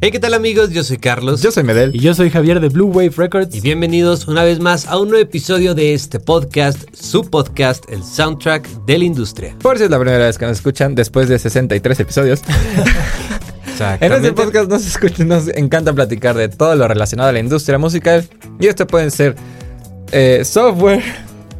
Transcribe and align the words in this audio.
Hey, 0.00 0.12
¿qué 0.12 0.20
tal 0.20 0.32
amigos? 0.34 0.70
Yo 0.70 0.84
soy 0.84 0.96
Carlos. 0.96 1.42
Yo 1.42 1.50
soy 1.50 1.64
Medel. 1.64 1.92
Y 1.92 1.98
yo 1.98 2.14
soy 2.14 2.30
Javier 2.30 2.60
de 2.60 2.68
Blue 2.68 2.86
Wave 2.86 3.14
Records. 3.16 3.52
Y 3.56 3.60
bienvenidos 3.60 4.28
una 4.28 4.44
vez 4.44 4.60
más 4.60 4.86
a 4.86 4.96
un 4.96 5.08
nuevo 5.08 5.20
episodio 5.20 5.74
de 5.74 5.92
este 5.92 6.20
podcast, 6.20 6.84
su 6.94 7.28
podcast, 7.28 7.84
el 7.90 8.04
soundtrack 8.04 8.64
de 8.86 8.96
la 8.96 9.04
industria. 9.04 9.56
Por 9.60 9.76
si 9.76 9.82
es 9.82 9.90
la 9.90 9.98
primera 9.98 10.24
vez 10.24 10.38
que 10.38 10.46
nos 10.46 10.58
escuchan, 10.58 10.94
después 10.94 11.28
de 11.28 11.36
63 11.40 11.98
episodios. 11.98 12.42
en 14.00 14.12
este 14.12 14.32
podcast 14.34 14.70
nos, 14.70 14.86
escucha, 14.86 15.24
nos 15.24 15.48
encanta 15.48 15.92
platicar 15.92 16.36
de 16.36 16.48
todo 16.48 16.76
lo 16.76 16.86
relacionado 16.86 17.30
a 17.30 17.32
la 17.32 17.40
industria 17.40 17.78
musical. 17.78 18.24
Y 18.60 18.68
esto 18.68 18.86
pueden 18.86 19.10
ser 19.10 19.34
eh, 20.12 20.42
software, 20.44 21.02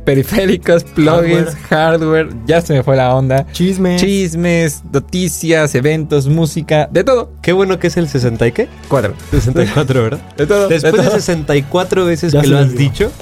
periféricos, 0.08 0.84
plugins, 0.84 1.54
hardware. 1.68 2.30
ya 2.46 2.62
se 2.62 2.72
me 2.72 2.82
fue 2.82 2.96
la 2.96 3.14
onda. 3.14 3.46
Chismes. 3.52 4.00
Chismes, 4.00 4.82
noticias, 4.90 5.74
eventos, 5.74 6.28
música, 6.28 6.88
de 6.90 7.04
todo. 7.04 7.30
Qué 7.42 7.52
bueno 7.52 7.78
que 7.78 7.88
es 7.88 7.98
el 7.98 8.08
60 8.08 8.46
y 8.46 8.52
qué? 8.52 8.68
4. 8.88 9.12
64, 9.32 10.02
¿verdad? 10.02 10.20
De 10.38 10.46
todo. 10.46 10.68
Después 10.68 10.94
de, 10.94 11.02
de 11.02 11.10
64 11.10 12.06
veces 12.06 12.34
que 12.34 12.46
lo 12.46 12.56
has 12.56 12.74
dicho. 12.74 13.12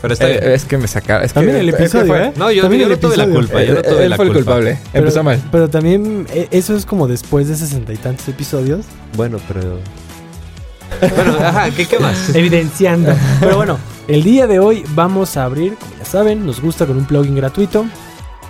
Pero 0.00 0.14
está 0.14 0.28
eh, 0.30 0.54
Es 0.54 0.64
que 0.64 0.78
me 0.78 0.86
sacaron. 0.86 1.24
Es 1.24 1.32
también 1.32 1.56
el 1.56 1.68
episodio, 1.68 2.14
¿eh? 2.16 2.32
No, 2.36 2.52
yo, 2.52 2.62
también 2.62 2.82
yo 2.82 2.88
no 2.90 2.98
tuve 2.98 3.16
la 3.16 3.26
culpa. 3.26 3.60
Yo 3.64 3.74
no 3.74 3.82
tuve 3.82 4.04
él 4.04 4.10
la 4.10 4.16
fue 4.16 4.26
el 4.26 4.32
culpa. 4.32 4.52
culpable. 4.52 4.78
Empezó 4.94 5.24
mal. 5.24 5.42
Pero 5.50 5.68
también 5.68 6.28
eh, 6.32 6.46
eso 6.52 6.76
es 6.76 6.86
como 6.86 7.08
después 7.08 7.48
de 7.48 7.56
sesenta 7.56 7.92
y 7.92 7.96
tantos 7.96 8.28
episodios. 8.28 8.86
Bueno, 9.16 9.40
pero... 9.48 9.80
bueno, 11.16 11.38
ajá, 11.40 11.70
¿qué, 11.72 11.86
¿qué 11.86 11.98
más? 11.98 12.32
Evidenciando. 12.36 13.12
Pero 13.40 13.56
bueno, 13.56 13.78
el 14.08 14.22
día 14.24 14.46
de 14.46 14.58
hoy 14.58 14.84
vamos 14.94 15.36
a 15.36 15.44
abrir, 15.44 15.74
como 15.76 15.92
ya 15.98 16.04
saben, 16.04 16.44
nos 16.46 16.60
gusta 16.60 16.86
con 16.86 16.96
un 16.96 17.04
plugin 17.04 17.34
gratuito. 17.36 17.84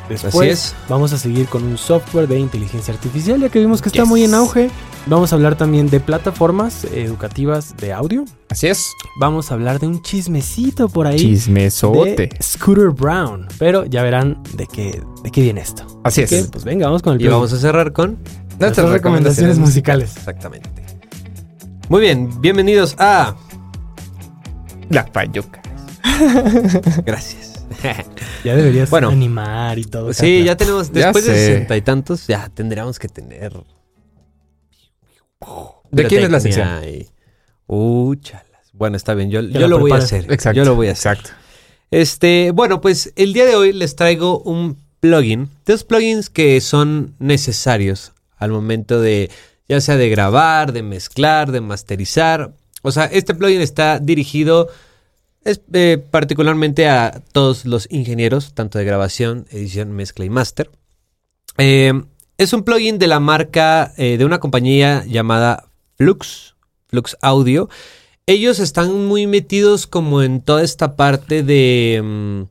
Después 0.09 0.35
Así 0.35 0.49
es. 0.49 0.75
vamos 0.89 1.13
a 1.13 1.19
seguir 1.19 1.47
con 1.49 1.63
un 1.65 1.77
software 1.77 2.27
de 2.29 2.39
inteligencia 2.39 2.95
artificial, 2.95 3.41
ya 3.41 3.51
que 3.51 3.59
vimos 3.59 3.83
que 3.83 3.91
está 3.91 4.03
Yes. 4.03 4.09
muy 4.09 4.25
en 4.25 4.33
auge. 4.35 4.71
Vamos 5.07 5.33
a 5.33 5.37
hablar 5.37 5.57
también 5.57 5.89
de 5.91 6.01
plataformas 6.01 6.85
educativas 6.85 7.77
de 7.77 7.93
audio. 7.93 8.25
Así 8.49 8.69
es. 8.69 8.91
Vamos 9.21 9.51
a 9.51 9.55
hablar 9.55 9.81
de 9.81 9.87
un 9.87 10.01
chismecito 10.03 10.89
por 10.89 11.07
ahí. 11.07 11.19
Chismesote. 11.19 12.15
de 12.17 12.31
Scooter 12.43 12.89
Brown. 12.91 13.49
Pero 13.59 13.85
ya 13.85 14.03
verán 14.03 14.43
de 14.55 14.67
qué, 14.67 15.03
de 15.23 15.31
qué 15.31 15.41
viene 15.43 15.61
esto. 15.61 15.83
Así 16.05 16.23
Así 16.23 16.35
es. 16.37 16.45
que, 16.47 16.51
pues 16.51 16.65
venga, 16.65 16.87
vamos 16.87 17.03
con 17.03 17.13
el 17.15 17.21
Y 17.21 17.25
plugin. 17.25 17.37
vamos 17.37 17.53
a 17.53 17.59
cerrar 17.59 17.93
con... 17.93 18.17
Nuestras 18.59 18.89
recomendaciones 18.91 19.59
musicales. 19.59 20.17
Exactamente. 20.17 20.69
Muy 21.89 22.01
bien, 22.01 22.41
bienvenidos 22.41 22.95
a... 22.99 23.35
La 24.91 25.05
payuca. 25.07 25.61
Gracias. 27.05 27.55
Ya 28.45 28.57
deberías 28.57 28.89
Bueno. 28.89 29.09
animar 29.11 29.79
y 29.79 29.85
todo. 29.85 30.13
Sí, 30.13 30.43
ya 30.45 30.57
tenemos, 30.57 30.91
Ya 30.93 31.07
después 31.07 31.27
de 31.27 31.35
sesenta 31.35 31.77
y 31.77 31.83
tantos, 31.83 32.27
ya 32.27 32.49
tendríamos 32.55 32.99
que 32.99 33.09
tener. 33.09 33.53
¿De 35.91 36.05
quién 36.07 36.25
es 36.25 36.31
la 36.31 36.41
sección? 36.41 36.69
y- 36.85 37.07
Uh, 37.67 38.15
chalas. 38.17 38.71
Bueno, 38.73 38.97
está 38.97 39.13
bien, 39.15 39.31
yo, 39.31 39.43
yo 39.43 39.69
lo 39.69 39.79
voy 39.79 39.93
a 39.93 39.97
hacer. 39.97 40.25
Exacto. 40.33 40.57
Yo 40.57 40.65
lo 40.65 40.75
voy 40.75 40.89
a 40.89 40.93
hacer. 40.93 41.13
Exacto. 41.19 41.37
Este, 41.91 42.51
bueno, 42.53 42.81
pues 42.81 43.13
el 43.17 43.33
día 43.35 43.45
de 43.45 43.57
hoy 43.57 43.73
les 43.75 43.95
traigo 43.95 44.41
un 44.41 44.79
plugin. 45.01 45.51
Dos 45.67 45.85
plugins 45.85 46.31
que 46.31 46.61
son 46.63 47.15
necesarios 47.19 48.13
al 48.37 48.51
momento 48.53 49.01
de, 49.01 49.31
ya 49.69 49.81
sea 49.83 49.97
de 49.99 50.09
grabar, 50.09 50.73
de 50.73 50.83
mezclar, 50.83 51.53
de 51.53 51.61
masterizar. 51.61 52.53
O 52.83 52.93
sea, 52.93 53.05
este 53.07 53.35
plugin 53.35 53.61
está 53.61 53.99
dirigido 53.99 54.69
eh, 55.45 56.05
particularmente 56.11 56.89
a 56.89 57.23
todos 57.33 57.65
los 57.65 57.89
ingenieros, 57.91 58.55
tanto 58.55 58.79
de 58.79 58.85
grabación, 58.85 59.47
edición, 59.51 59.93
mezcla 59.93 60.25
y 60.25 60.31
master. 60.31 60.71
Eh, 61.57 61.93
es 62.37 62.53
un 62.53 62.65
plugin 62.65 62.99
de 62.99 63.07
la 63.07 63.21
marca, 63.21 63.95
eh, 63.97 64.19
de 64.19 64.25
una 64.25 64.41
compañía 64.41 65.05
llamada 65.07 65.71
Flux, 65.97 66.55
Flux 66.89 67.17
Audio. 67.23 67.69
Ellos 68.27 68.59
están 68.59 69.07
muy 69.07 69.27
metidos 69.27 69.87
como 69.87 70.23
en 70.23 70.43
toda 70.43 70.63
esta 70.63 70.97
parte 70.97 71.43
de, 71.43 72.01
mm, 72.05 72.43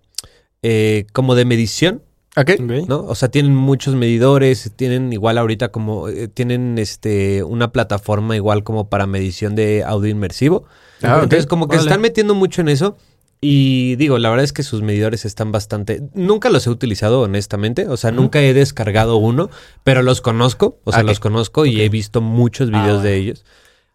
como 1.13 1.35
de 1.35 1.45
medición. 1.45 2.01
Ok. 2.37 2.51
Ok. 2.59 2.87
¿no? 2.87 2.99
O 3.05 3.15
sea, 3.15 3.29
tienen 3.29 3.55
muchos 3.55 3.95
medidores, 3.95 4.71
tienen 4.75 5.11
igual 5.11 5.37
ahorita 5.37 5.69
como, 5.69 6.07
eh, 6.07 6.27
tienen 6.27 6.77
este, 6.77 7.43
una 7.43 7.71
plataforma 7.71 8.35
igual 8.35 8.63
como 8.63 8.89
para 8.89 9.07
medición 9.07 9.55
de 9.55 9.83
audio 9.83 10.09
inmersivo. 10.09 10.65
Ah. 11.01 11.19
Entonces 11.23 11.47
como 11.47 11.67
que 11.67 11.77
se 11.77 11.83
están 11.83 12.01
metiendo 12.01 12.35
mucho 12.35 12.61
en 12.61 12.69
eso. 12.69 12.95
Y 13.39 13.95
digo, 13.97 14.17
la 14.17 14.29
verdad 14.29 14.43
es 14.43 14.51
que 14.53 14.63
sus 14.63 14.81
medidores 14.81 15.23
están 15.23 15.51
bastante... 15.51 16.01
Nunca 16.15 16.49
los 16.49 16.65
he 16.65 16.71
utilizado, 16.71 17.21
honestamente. 17.21 17.87
O 17.87 17.95
sea, 17.95 18.11
nunca 18.11 18.41
he 18.41 18.53
descargado 18.55 19.17
uno, 19.17 19.51
pero 19.83 20.01
los 20.01 20.21
conozco. 20.21 20.79
O 20.85 20.91
sea, 20.91 21.03
los 21.03 21.19
conozco 21.19 21.67
y 21.67 21.81
he 21.81 21.89
visto 21.89 22.19
muchos 22.21 22.69
Ah, 22.73 22.81
videos 22.81 23.03
de 23.03 23.09
bueno. 23.09 23.21
ellos. 23.23 23.45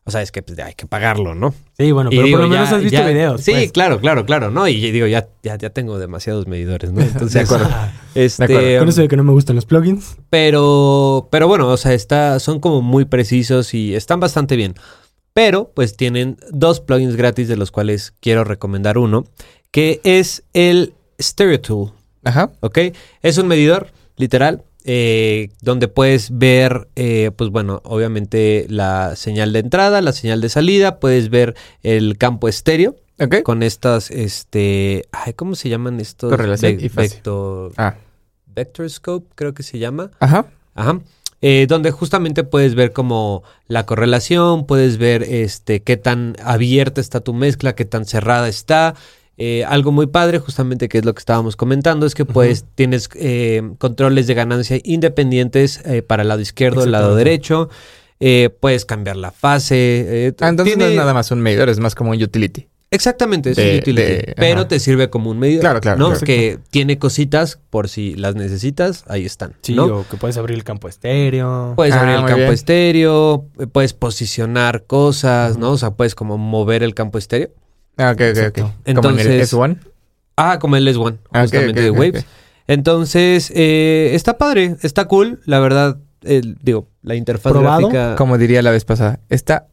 O 0.04 0.10
sea, 0.10 0.20
es 0.20 0.32
que 0.32 0.42
pues, 0.42 0.58
hay 0.58 0.74
que 0.74 0.86
pagarlo, 0.86 1.34
¿no? 1.36 1.54
Sí, 1.78 1.92
bueno, 1.92 2.10
Y 2.10 2.16
pero 2.16 2.26
digo, 2.26 2.38
por 2.38 2.44
lo 2.46 2.50
menos 2.50 2.70
ya- 2.70 2.76
has 2.76 2.82
visto 2.82 2.98
ya- 2.98 3.06
videos. 3.06 3.40
Sí, 3.40 3.52
pues. 3.52 3.70
claro, 3.72 4.00
claro, 4.00 4.26
claro, 4.26 4.50
¿no? 4.50 4.66
Y 4.66 4.90
digo, 4.90 5.06
ya, 5.06 5.28
ya, 5.44 5.56
ya 5.56 5.70
tengo 5.70 5.98
demasiados 5.98 6.48
medidores, 6.48 6.90
¿no? 6.92 7.00
Entonces, 7.02 7.34
De 7.48 7.54
acuerdo. 7.54 7.68
Este, 8.16 8.46
De 8.48 8.54
acuerdo. 8.56 8.78
Con 8.80 8.88
eso 8.88 9.00
de 9.02 9.08
que 9.08 9.16
no 9.16 9.22
me 9.24 9.32
gustan 9.32 9.54
los 9.56 9.64
plugins. 9.64 10.16
pero, 10.30 11.28
pero 11.30 11.46
bueno, 11.48 11.68
o 11.68 11.76
sea, 11.76 11.92
está, 11.94 12.40
son 12.40 12.58
como 12.58 12.82
muy 12.82 13.04
precisos 13.04 13.74
y 13.74 13.94
están 13.94 14.18
bastante 14.20 14.56
bien. 14.56 14.74
Pero, 15.34 15.70
pues 15.74 15.96
tienen 15.96 16.36
dos 16.50 16.80
plugins 16.80 17.16
gratis 17.16 17.48
de 17.48 17.56
los 17.56 17.70
cuales 17.70 18.12
quiero 18.20 18.44
recomendar 18.44 18.98
uno, 18.98 19.24
que 19.70 20.00
es 20.04 20.42
el 20.52 20.94
Stereo 21.20 21.60
Tool, 21.60 21.92
Ajá. 22.24 22.50
¿ok? 22.60 22.78
Es 23.22 23.38
un 23.38 23.46
medidor, 23.46 23.92
literal, 24.16 24.62
eh, 24.84 25.50
donde 25.60 25.88
puedes 25.88 26.36
ver, 26.36 26.88
eh, 26.96 27.30
pues 27.36 27.50
bueno, 27.50 27.80
obviamente 27.84 28.66
la 28.68 29.16
señal 29.16 29.52
de 29.52 29.60
entrada, 29.60 30.00
la 30.02 30.12
señal 30.12 30.40
de 30.40 30.48
salida, 30.48 30.98
puedes 31.00 31.28
ver 31.30 31.54
el 31.82 32.18
campo 32.18 32.48
estéreo 32.48 32.96
con 33.44 33.62
estas, 33.62 34.10
este, 34.10 35.04
ay, 35.12 35.32
¿cómo 35.34 35.54
se 35.54 35.68
llaman 35.68 36.00
estos? 36.00 36.30
Correlación 36.30 36.76
Ve- 36.78 36.86
y 36.86 36.88
fase. 36.88 37.08
vector- 37.16 37.72
Ah. 37.76 37.94
Vectorscope, 38.46 39.26
creo 39.34 39.54
que 39.54 39.62
se 39.62 39.78
llama. 39.78 40.10
Ajá. 40.20 40.46
Ajá. 40.74 41.00
Eh, 41.40 41.66
donde 41.68 41.90
justamente 41.90 42.44
puedes 42.44 42.74
ver 42.76 42.92
como 42.92 43.42
la 43.66 43.84
correlación, 43.86 44.66
puedes 44.66 44.96
ver 44.98 45.22
este 45.24 45.82
qué 45.82 45.96
tan 45.96 46.36
abierta 46.42 47.00
está 47.00 47.20
tu 47.20 47.34
mezcla, 47.34 47.74
qué 47.74 47.84
tan 47.84 48.04
cerrada 48.04 48.48
está. 48.48 48.94
Eh, 49.44 49.64
algo 49.64 49.90
muy 49.90 50.06
padre, 50.06 50.38
justamente 50.38 50.88
que 50.88 50.98
es 50.98 51.04
lo 51.04 51.14
que 51.14 51.18
estábamos 51.18 51.56
comentando, 51.56 52.06
es 52.06 52.14
que 52.14 52.24
pues 52.24 52.64
tienes 52.76 53.08
eh, 53.16 53.62
controles 53.78 54.28
de 54.28 54.34
ganancia 54.34 54.78
independientes 54.84 55.80
eh, 55.84 56.02
para 56.02 56.22
el 56.22 56.28
lado 56.28 56.40
izquierdo, 56.40 56.84
el 56.84 56.92
lado 56.92 57.16
derecho. 57.16 57.68
Eh, 58.20 58.50
puedes 58.60 58.84
cambiar 58.84 59.16
la 59.16 59.32
fase. 59.32 59.76
eh, 60.28 60.34
Ah, 60.40 60.48
entonces 60.48 60.76
no 60.76 60.84
es 60.86 60.94
nada 60.94 61.12
más 61.12 61.32
un 61.32 61.40
medidor, 61.40 61.68
es 61.68 61.80
más 61.80 61.96
como 61.96 62.12
un 62.12 62.22
utility. 62.22 62.68
Exactamente, 62.92 63.50
es 63.50 63.56
de- 63.56 63.70
un 63.72 63.78
utility, 63.78 64.02
de- 64.12 64.34
pero 64.36 64.60
ajá. 64.60 64.68
te 64.68 64.78
sirve 64.78 65.08
como 65.10 65.30
un 65.30 65.38
medidor. 65.40 65.62
Claro, 65.62 65.80
claro, 65.80 65.98
¿no? 65.98 66.08
claro. 66.10 66.20
Que 66.26 66.58
tiene 66.70 66.98
cositas 66.98 67.58
por 67.70 67.88
si 67.88 68.14
las 68.14 68.34
necesitas, 68.36 69.02
ahí 69.08 69.24
están. 69.24 69.54
Sí, 69.62 69.74
¿no? 69.74 69.86
o 69.86 70.06
que 70.08 70.18
puedes 70.18 70.36
abrir 70.36 70.56
el 70.56 70.62
campo 70.62 70.88
estéreo. 70.88 71.72
Puedes 71.74 71.94
Ah, 71.94 72.00
abrir 72.00 72.14
el 72.16 72.20
campo 72.26 72.36
bien. 72.36 72.52
estéreo, 72.52 73.46
puedes 73.72 73.94
posicionar 73.94 74.84
cosas, 74.86 75.56
¿no? 75.58 75.70
O 75.72 75.78
sea, 75.78 75.92
puedes 75.92 76.14
como 76.14 76.36
mover 76.38 76.82
el 76.82 76.94
campo 76.94 77.16
estéreo. 77.18 77.48
Ah, 77.96 78.10
ok, 78.12 78.20
ok, 78.20 78.20
ok. 78.20 78.26
Exacto. 78.36 78.62
Como 78.62 79.10
en 79.10 79.18
el 79.20 79.26
Entonces- 79.26 79.52
S1. 79.52 79.78
Ah, 80.36 80.58
como 80.58 80.76
el 80.76 80.88
S1, 80.88 81.18
Ah, 81.32 81.42
justamente 81.42 81.80
de 81.82 81.90
Waves. 81.90 82.24
Entonces, 82.66 83.52
eh, 83.54 84.10
está 84.14 84.38
padre, 84.38 84.76
está 84.82 85.06
cool, 85.06 85.40
la 85.44 85.60
verdad. 85.60 85.98
digo, 86.22 86.88
la 87.02 87.16
interfaz 87.16 87.52
¿Probado? 87.52 87.88
gráfica 87.88 88.14
Como 88.16 88.38
diría 88.38 88.62
la 88.62 88.70
vez 88.70 88.84
pasada, 88.84 89.18
está 89.28 89.66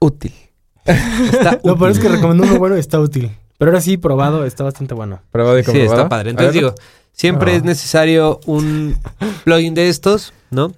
útil. 0.00 0.32
está 0.84 1.58
Lo 1.64 1.76
peor 1.78 1.90
es 1.90 1.98
que 1.98 2.08
recomiendo 2.08 2.44
uno 2.44 2.58
bueno 2.58 2.76
y 2.76 2.80
está 2.80 3.00
útil. 3.00 3.30
Pero 3.58 3.70
ahora 3.70 3.80
sí, 3.80 3.96
probado, 3.96 4.44
está 4.44 4.64
bastante 4.64 4.94
bueno. 4.94 5.22
Probado 5.32 5.58
y 5.58 5.62
Sí, 5.62 5.66
comprobado. 5.66 5.94
está 6.02 6.08
padre. 6.08 6.30
Entonces 6.30 6.52
digo, 6.54 6.74
siempre 7.12 7.56
es 7.56 7.62
necesario 7.64 8.40
un 8.46 8.98
plugin 9.44 9.74
de 9.74 9.88
estos, 9.88 10.32
¿no? 10.50 10.72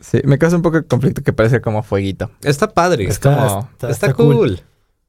Sí, 0.00 0.20
me 0.24 0.38
causa 0.38 0.56
un 0.56 0.62
poco 0.62 0.76
de 0.80 0.86
conflicto 0.86 1.22
que 1.22 1.32
parece 1.32 1.60
como 1.60 1.82
fueguito. 1.82 2.30
Está 2.42 2.72
padre. 2.72 3.04
Está, 3.04 3.34
como- 3.34 3.46
está, 3.72 3.90
Está, 3.90 4.06
está 4.06 4.14
cool. 4.14 4.60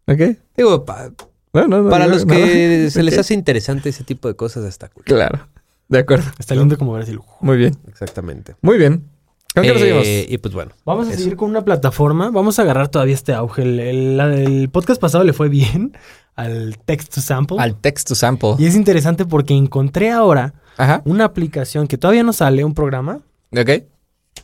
¿Ok? 0.08 0.38
Digo, 0.58 0.86
pa- 0.86 1.12
No, 1.54 1.68
no, 1.68 1.82
no. 1.84 1.90
para 1.90 2.06
no, 2.08 2.14
los 2.14 2.26
que 2.26 2.90
se 2.92 3.04
les 3.04 3.18
hace 3.18 3.34
interesante 3.34 3.90
ese 3.90 4.04
tipo 4.04 4.28
de 4.28 4.36
cosas, 4.36 4.66
está 4.66 4.90
cool. 4.90 5.04
Claro. 5.04 5.48
De 5.88 6.00
acuerdo. 6.00 6.30
Está 6.38 6.54
lindo 6.56 6.78
como 6.78 6.94
ver 6.94 7.04
así. 7.04 7.18
Muy 7.42 7.58
bien. 7.58 7.76
Exactamente. 7.88 8.56
Muy 8.62 8.78
bien. 8.78 9.08
¿Con 9.56 9.64
qué 9.64 9.70
nos 9.74 9.82
Eh, 9.82 9.86
seguimos? 9.86 10.32
y 10.32 10.38
pues 10.38 10.54
bueno. 10.54 10.72
Vamos 10.86 11.08
a 11.08 11.12
Eso. 11.12 11.20
seguir 11.22 11.36
con 11.36 11.50
una 11.50 11.66
plataforma. 11.66 12.30
Vamos 12.30 12.60
a 12.60 12.62
agarrar 12.62 12.90
todavía 12.90 13.16
este 13.16 13.34
auge. 13.34 13.64
El, 13.64 13.80
el- 14.20 14.70
podcast 14.70 15.02
pasado 15.02 15.24
le 15.24 15.34
fue 15.34 15.50
bien 15.50 15.98
al 16.36 16.78
text 16.86 17.16
to 17.16 17.22
sample. 17.22 17.58
Al 17.60 17.76
text 17.82 18.08
to 18.10 18.14
sample. 18.16 18.54
Y 18.60 18.68
es 18.68 18.76
interesante 18.76 19.26
porque 19.26 19.56
encontré 19.56 20.12
ahora 20.12 20.54
Ajá. 20.78 21.02
una 21.06 21.26
aplicación 21.26 21.88
que 21.88 21.98
todavía 21.98 22.22
no 22.22 22.34
sale, 22.34 22.64
un 22.64 22.76
programa 22.76 23.22
Ok. 23.52 23.70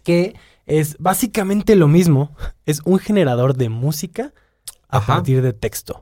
que 0.02 0.34
es 0.66 0.96
básicamente 0.98 1.76
lo 1.76 1.88
mismo. 1.88 2.36
Es 2.66 2.82
un 2.86 2.98
generador 2.98 3.56
de 3.56 3.70
música 3.70 4.34
a 4.90 4.98
Ajá. 4.98 5.14
partir 5.18 5.44
de 5.44 5.54
texto. 5.54 6.00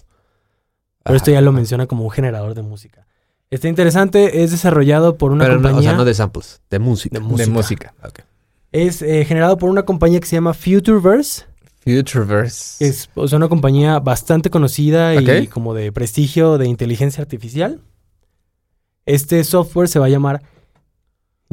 Pero 1.04 1.18
esto 1.18 1.32
ya 1.32 1.42
lo 1.42 1.52
menciona 1.52 1.86
como 1.86 2.04
un 2.04 2.12
generador 2.12 2.54
de 2.54 2.62
música. 2.62 3.06
Está 3.50 3.68
interesante, 3.68 4.44
es 4.44 4.52
desarrollado 4.52 5.18
por 5.18 5.32
una 5.32 5.44
Pero 5.44 5.58
no, 5.58 5.62
compañía. 5.62 5.80
o 5.80 5.84
sea, 5.84 5.98
no 5.98 6.06
de 6.06 6.14
samples, 6.14 6.62
de 6.70 6.80
música. 6.80 7.20
de 7.20 7.24
música. 7.24 7.46
De 7.46 7.52
música. 7.52 7.94
Es 8.72 9.02
eh, 9.04 9.24
generado 9.26 9.58
por 9.58 9.70
una 9.70 9.84
compañía 9.84 10.20
que 10.20 10.26
se 10.26 10.36
llama 10.36 10.54
Futureverse. 10.56 11.44
Futureverse. 11.84 12.84
Es 12.88 13.10
o 13.14 13.28
sea, 13.28 13.38
una 13.38 13.50
compañía 13.50 14.00
bastante 14.00 14.50
conocida 14.50 15.14
y 15.16 15.48
como 15.48 15.74
de 15.76 15.92
prestigio 15.92 16.58
de 16.58 16.68
inteligencia 16.68 17.22
artificial. 17.22 17.82
Este 19.06 19.44
software 19.44 19.90
se 19.90 20.00
va 20.00 20.06
a 20.08 20.10
llamar 20.10 20.42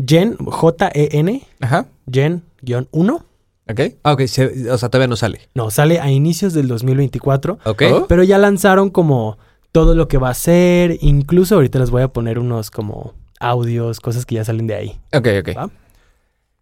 Gen, 0.07 0.37
J-E-N, 0.39 1.43
Ajá. 1.61 1.87
Gen-1. 2.11 3.25
Ok. 3.71 3.81
Ah, 4.03 4.13
ok, 4.13 4.23
se- 4.27 4.71
o 4.71 4.79
sea, 4.79 4.89
todavía 4.89 5.09
no 5.09 5.17
sale. 5.17 5.41
No, 5.55 5.71
sale 5.71 6.01
a 6.01 6.11
inicios 6.11 6.53
del 6.55 6.69
2024. 6.69 7.59
Ok. 7.65 7.83
Oh. 7.93 8.07
Pero 8.09 8.23
ya 8.23 8.39
lanzaron 8.39 8.91
como 8.91 9.39
todo 9.73 9.95
lo 9.95 10.09
que 10.09 10.19
va 10.19 10.31
a 10.31 10.35
ser. 10.35 10.99
Incluso 11.01 11.55
ahorita 11.55 11.79
les 11.79 11.91
voy 11.91 12.03
a 12.03 12.09
poner 12.09 12.39
unos 12.39 12.71
como 12.71 13.15
audios, 13.39 14.01
cosas 14.01 14.27
que 14.27 14.35
ya 14.37 14.45
salen 14.45 14.67
de 14.67 14.75
ahí. 14.75 15.01
Ok, 15.15 15.29
ok. 15.41 15.57
¿Va? 15.57 15.71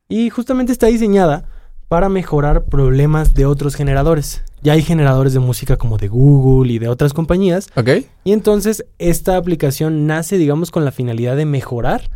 Y 0.08 0.30
justamente 0.30 0.72
está 0.72 0.86
diseñada 0.86 1.44
para 1.88 2.08
mejorar 2.08 2.64
problemas 2.64 3.34
de 3.34 3.46
otros 3.46 3.74
generadores. 3.74 4.42
Ya 4.62 4.72
hay 4.74 4.82
generadores 4.82 5.32
de 5.32 5.38
música 5.40 5.76
como 5.76 5.96
de 5.98 6.08
Google 6.08 6.72
y 6.72 6.78
de 6.78 6.88
otras 6.88 7.12
compañías. 7.14 7.68
Ok. 7.76 7.88
Y 8.24 8.32
entonces 8.32 8.84
esta 8.98 9.36
aplicación 9.36 10.06
nace, 10.06 10.36
digamos, 10.36 10.70
con 10.70 10.84
la 10.84 10.92
finalidad 10.92 11.36
de 11.36 11.46
mejorar 11.46 12.10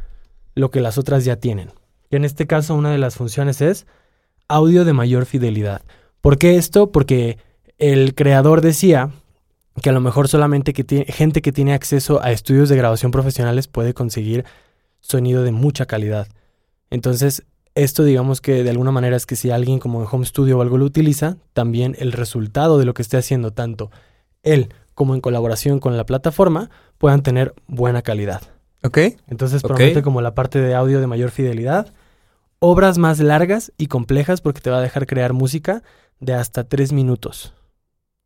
lo 0.55 0.71
que 0.71 0.81
las 0.81 0.99
otras 0.99 1.25
ya 1.25 1.37
tienen. 1.37 1.71
Y 2.11 2.17
en 2.17 2.25
este 2.27 2.47
caso 2.47 2.75
una 2.75 2.91
de 2.91 2.99
las 2.99 3.17
funciones 3.17 3.63
es 3.63 3.87
audio 4.53 4.85
de 4.85 4.93
mayor 4.93 5.27
fidelidad. 5.27 5.83
¿Por 6.21 6.39
qué 6.39 6.57
esto? 6.57 6.93
Porque 6.93 7.39
el 7.79 8.15
creador 8.15 8.61
decía 8.61 9.11
que 9.81 9.91
a 9.91 9.93
lo 9.93 10.01
mejor 10.01 10.29
solamente 10.29 10.73
que 10.73 10.85
tiene, 10.85 11.07
gente 11.07 11.43
que 11.43 11.53
tiene 11.53 11.73
acceso 11.73 12.23
a 12.23 12.31
estudios 12.31 12.69
de 12.69 12.77
grabación 12.77 13.11
profesionales 13.11 13.67
puede 13.67 13.95
conseguir 13.95 14.45
sonido 15.01 15.43
de 15.43 15.53
mucha 15.53 15.87
calidad. 15.87 16.29
Entonces, 16.91 17.45
esto 17.75 18.05
digamos 18.05 18.41
que 18.41 18.63
de 18.63 18.71
alguna 18.71 18.91
manera 18.91 19.17
es 19.17 19.25
que 19.25 19.37
si 19.37 19.51
alguien 19.51 19.79
como 19.79 20.03
en 20.03 20.09
Home 20.11 20.27
Studio 20.27 20.59
o 20.59 20.63
algo 20.63 20.77
lo 20.77 20.85
utiliza, 20.85 21.39
también 21.55 21.97
el 21.99 22.13
resultado 22.13 22.79
de 22.79 22.85
lo 22.85 22.95
que 22.95 23.03
esté 23.03 23.17
haciendo 23.17 23.53
tanto 23.53 23.91
él 24.43 24.75
como 24.95 25.15
en 25.15 25.21
colaboración 25.21 25.79
con 25.79 25.97
la 25.97 26.05
plataforma 26.05 26.71
puedan 26.99 27.23
tener 27.23 27.55
buena 27.67 28.03
calidad. 28.03 28.43
Ok. 28.85 28.99
Entonces 29.29 29.63
promete 29.63 30.03
como 30.03 30.21
la 30.21 30.35
parte 30.35 30.61
de 30.61 30.75
audio 30.75 31.01
de 31.01 31.07
mayor 31.07 31.31
fidelidad, 31.31 31.93
obras 32.65 32.97
más 32.97 33.19
largas 33.19 33.73
y 33.77 33.89
complejas 33.89 34.41
porque 34.41 34.61
te 34.61 34.71
va 34.71 34.79
a 34.79 34.83
dejar 34.83 35.09
crear 35.09 35.33
música 35.33 35.83
de 36.21 36.33
hasta 36.33 36.63
tres 36.63 36.93
minutos, 36.93 37.53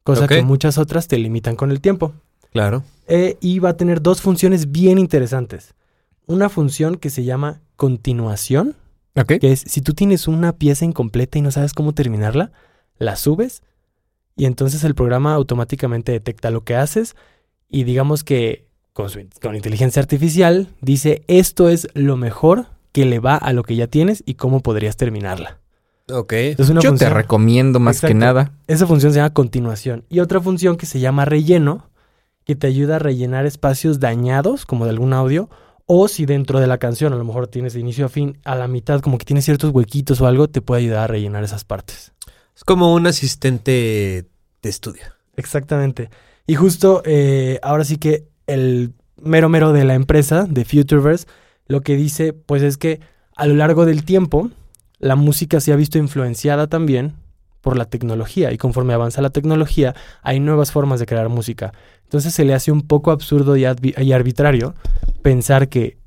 cosa 0.04 0.28
que 0.28 0.42
muchas 0.42 0.76
otras 0.76 1.08
te 1.08 1.16
limitan 1.16 1.56
con 1.56 1.70
el 1.70 1.80
tiempo. 1.80 2.12
Claro. 2.52 2.84
Eh, 3.08 3.38
y 3.40 3.60
va 3.60 3.70
a 3.70 3.76
tener 3.78 4.02
dos 4.02 4.20
funciones 4.20 4.70
bien 4.70 4.98
interesantes. 4.98 5.74
Una 6.26 6.50
función 6.50 6.96
que 6.96 7.08
se 7.08 7.24
llama 7.24 7.62
continuación, 7.76 8.76
que 9.40 9.52
es 9.52 9.60
si 9.60 9.80
tú 9.80 9.94
tienes 9.94 10.28
una 10.28 10.52
pieza 10.52 10.84
incompleta 10.84 11.38
y 11.38 11.42
no 11.42 11.50
sabes 11.50 11.72
cómo 11.72 11.94
terminarla, 11.94 12.52
la 12.98 13.16
subes 13.16 13.62
y 14.36 14.44
entonces 14.44 14.84
el 14.84 14.94
programa 14.94 15.32
automáticamente 15.32 16.12
detecta 16.12 16.50
lo 16.50 16.62
que 16.62 16.76
haces 16.76 17.16
y 17.70 17.84
digamos 17.84 18.22
que 18.22 18.66
con, 18.92 19.08
su 19.08 19.20
con 19.40 19.56
inteligencia 19.56 20.02
artificial 20.02 20.68
dice 20.82 21.22
esto 21.26 21.70
es 21.70 21.88
lo 21.94 22.18
mejor 22.18 22.66
que 22.96 23.04
le 23.04 23.18
va 23.18 23.36
a 23.36 23.52
lo 23.52 23.62
que 23.62 23.76
ya 23.76 23.88
tienes 23.88 24.22
y 24.24 24.36
cómo 24.36 24.60
podrías 24.60 24.96
terminarla. 24.96 25.60
Ok. 26.10 26.32
Es 26.32 26.70
una 26.70 26.80
Yo 26.80 26.94
te 26.94 27.10
recomiendo 27.10 27.78
más 27.78 28.00
que 28.00 28.14
nada. 28.14 28.52
esa 28.68 28.86
función 28.86 29.12
se 29.12 29.18
llama 29.18 29.34
continuación. 29.34 30.06
Y 30.08 30.20
otra 30.20 30.40
función 30.40 30.78
que 30.78 30.86
se 30.86 30.98
llama 30.98 31.26
relleno, 31.26 31.90
que 32.46 32.56
te 32.56 32.66
ayuda 32.66 32.96
a 32.96 32.98
rellenar 32.98 33.44
espacios 33.44 34.00
dañados, 34.00 34.64
como 34.64 34.86
de 34.86 34.92
algún 34.92 35.12
audio, 35.12 35.50
o 35.84 36.08
si 36.08 36.24
dentro 36.24 36.58
de 36.58 36.66
la 36.66 36.78
canción, 36.78 37.12
a 37.12 37.16
lo 37.16 37.24
mejor 37.24 37.48
tienes 37.48 37.74
de 37.74 37.80
inicio 37.80 38.06
a 38.06 38.08
fin, 38.08 38.38
a 38.46 38.54
la 38.54 38.66
mitad, 38.66 39.02
como 39.02 39.18
que 39.18 39.26
tienes 39.26 39.44
ciertos 39.44 39.72
huequitos 39.72 40.22
o 40.22 40.26
algo, 40.26 40.48
te 40.48 40.62
puede 40.62 40.80
ayudar 40.80 41.00
a 41.00 41.06
rellenar 41.06 41.44
esas 41.44 41.64
partes. 41.64 42.14
Es 42.56 42.64
como 42.64 42.94
un 42.94 43.06
asistente 43.06 44.24
de 44.62 44.68
estudio. 44.70 45.02
Exactamente. 45.36 46.08
Y 46.46 46.54
justo 46.54 47.02
eh, 47.04 47.60
ahora 47.62 47.84
sí 47.84 47.98
que 47.98 48.26
el 48.46 48.94
mero 49.20 49.50
mero 49.50 49.74
de 49.74 49.84
la 49.84 49.92
empresa, 49.92 50.46
de 50.48 50.64
Futureverse, 50.64 51.26
lo 51.66 51.80
que 51.80 51.96
dice, 51.96 52.32
pues 52.32 52.62
es 52.62 52.76
que 52.76 53.00
a 53.36 53.46
lo 53.46 53.54
largo 53.54 53.84
del 53.84 54.04
tiempo, 54.04 54.50
la 54.98 55.16
música 55.16 55.60
se 55.60 55.72
ha 55.72 55.76
visto 55.76 55.98
influenciada 55.98 56.66
también 56.66 57.14
por 57.60 57.76
la 57.76 57.86
tecnología 57.86 58.52
y 58.52 58.58
conforme 58.58 58.94
avanza 58.94 59.20
la 59.20 59.30
tecnología 59.30 59.94
hay 60.22 60.38
nuevas 60.38 60.70
formas 60.70 61.00
de 61.00 61.06
crear 61.06 61.28
música. 61.28 61.72
Entonces 62.04 62.32
se 62.32 62.44
le 62.44 62.54
hace 62.54 62.70
un 62.70 62.82
poco 62.82 63.10
absurdo 63.10 63.56
y, 63.56 63.64
arbitrario 63.64 64.74
pensar 65.22 65.68
que 65.68 65.98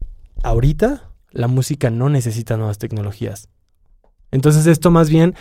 ahorita 0.42 1.10
la 1.32 1.48
música 1.48 1.90
no 1.90 2.10
necesita 2.10 2.56
nuevas 2.56 2.78
tecnologías. 2.78 3.50
Entonces 4.32 4.68
esto 4.68 4.90
más 4.90 5.10
bien, 5.10 5.36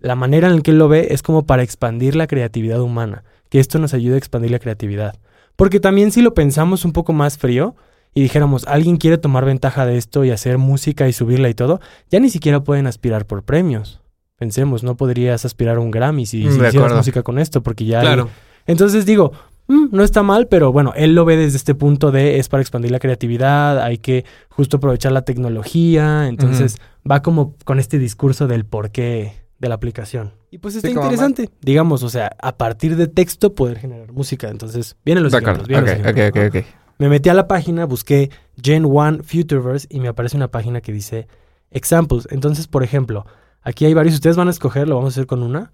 la 0.00 0.14
manera 0.14 0.48
en 0.48 0.56
la 0.56 0.62
que 0.62 0.70
él 0.70 0.78
lo 0.78 0.88
ve 0.88 1.08
es 1.10 1.22
como 1.22 1.44
para 1.44 1.62
expandir 1.62 2.16
la 2.16 2.26
creatividad 2.26 2.80
humana, 2.80 3.24
que 3.50 3.60
esto 3.60 3.78
nos 3.78 3.92
ayude 3.92 4.14
a 4.14 4.18
expandir 4.18 4.50
la 4.50 4.60
creatividad. 4.60 5.16
Porque 5.54 5.80
también 5.80 6.12
si 6.12 6.22
lo 6.22 6.32
pensamos 6.32 6.86
un 6.86 6.92
poco 6.92 7.12
más 7.12 7.36
frío 7.36 7.76
y 8.14 8.22
dijéramos, 8.22 8.66
alguien 8.66 8.96
quiere 8.96 9.18
tomar 9.18 9.44
ventaja 9.44 9.86
de 9.86 9.96
esto 9.98 10.24
y 10.24 10.30
hacer 10.30 10.58
música 10.58 11.08
y 11.08 11.12
subirla 11.12 11.48
y 11.48 11.54
todo, 11.54 11.80
ya 12.10 12.20
ni 12.20 12.30
siquiera 12.30 12.60
pueden 12.64 12.86
aspirar 12.86 13.26
por 13.26 13.42
premios. 13.44 14.00
Pensemos, 14.36 14.82
no 14.84 14.96
podrías 14.96 15.44
aspirar 15.44 15.76
a 15.76 15.80
un 15.80 15.90
Grammy 15.90 16.26
si, 16.26 16.42
si 16.42 16.48
hicieras 16.48 16.74
acuerdo. 16.74 16.96
música 16.96 17.22
con 17.22 17.38
esto, 17.38 17.62
porque 17.62 17.84
ya... 17.84 18.00
hay- 18.00 18.06
Claro. 18.06 18.28
Entonces 18.66 19.04
digo, 19.06 19.32
mm, 19.66 19.86
no 19.92 20.04
está 20.04 20.22
mal, 20.22 20.46
pero 20.46 20.72
bueno, 20.72 20.92
él 20.94 21.14
lo 21.14 21.24
ve 21.24 21.36
desde 21.36 21.56
este 21.56 21.74
punto 21.74 22.10
de 22.12 22.38
es 22.38 22.48
para 22.48 22.60
expandir 22.60 22.90
la 22.90 22.98
creatividad, 22.98 23.80
hay 23.82 23.98
que 23.98 24.24
justo 24.50 24.76
aprovechar 24.76 25.10
la 25.12 25.22
tecnología, 25.22 26.28
entonces 26.28 26.76
va 27.10 27.22
como 27.22 27.54
con 27.64 27.78
este 27.78 27.98
discurso 27.98 28.46
del 28.46 28.64
porqué 28.64 29.32
de 29.58 29.68
la 29.68 29.74
aplicación. 29.74 30.34
Y 30.50 30.58
pues 30.58 30.76
está 30.76 30.86
Sí, 30.88 30.94
como 30.94 31.06
interesante, 31.06 31.50
digamos, 31.62 32.02
o 32.04 32.08
sea, 32.10 32.30
a 32.40 32.56
partir 32.56 32.94
de 32.96 33.06
texto 33.08 33.54
poder 33.54 33.78
generar 33.78 34.12
música, 34.12 34.48
entonces 34.48 34.96
vienen 35.04 35.24
los 35.24 35.32
De 35.32 35.38
ejemplos, 35.38 35.66
vienen 35.66 35.84
los 35.84 35.94
Ok, 36.00 36.08
ok, 36.10 36.16
ejemplos. 36.36 36.64
Me 36.98 37.08
metí 37.08 37.28
a 37.28 37.34
la 37.34 37.46
página, 37.46 37.84
busqué 37.84 38.30
Gen 38.60 38.84
1 38.84 39.22
Futureverse 39.22 39.86
y 39.88 40.00
me 40.00 40.08
aparece 40.08 40.36
una 40.36 40.50
página 40.50 40.80
que 40.80 40.92
dice 40.92 41.28
Examples. 41.70 42.26
Entonces, 42.30 42.66
por 42.66 42.82
ejemplo, 42.82 43.24
aquí 43.62 43.84
hay 43.84 43.94
varios, 43.94 44.14
ustedes 44.14 44.36
van 44.36 44.48
a 44.48 44.50
escoger, 44.50 44.88
lo 44.88 44.96
vamos 44.96 45.12
a 45.12 45.14
hacer 45.14 45.26
con 45.26 45.42
una. 45.42 45.72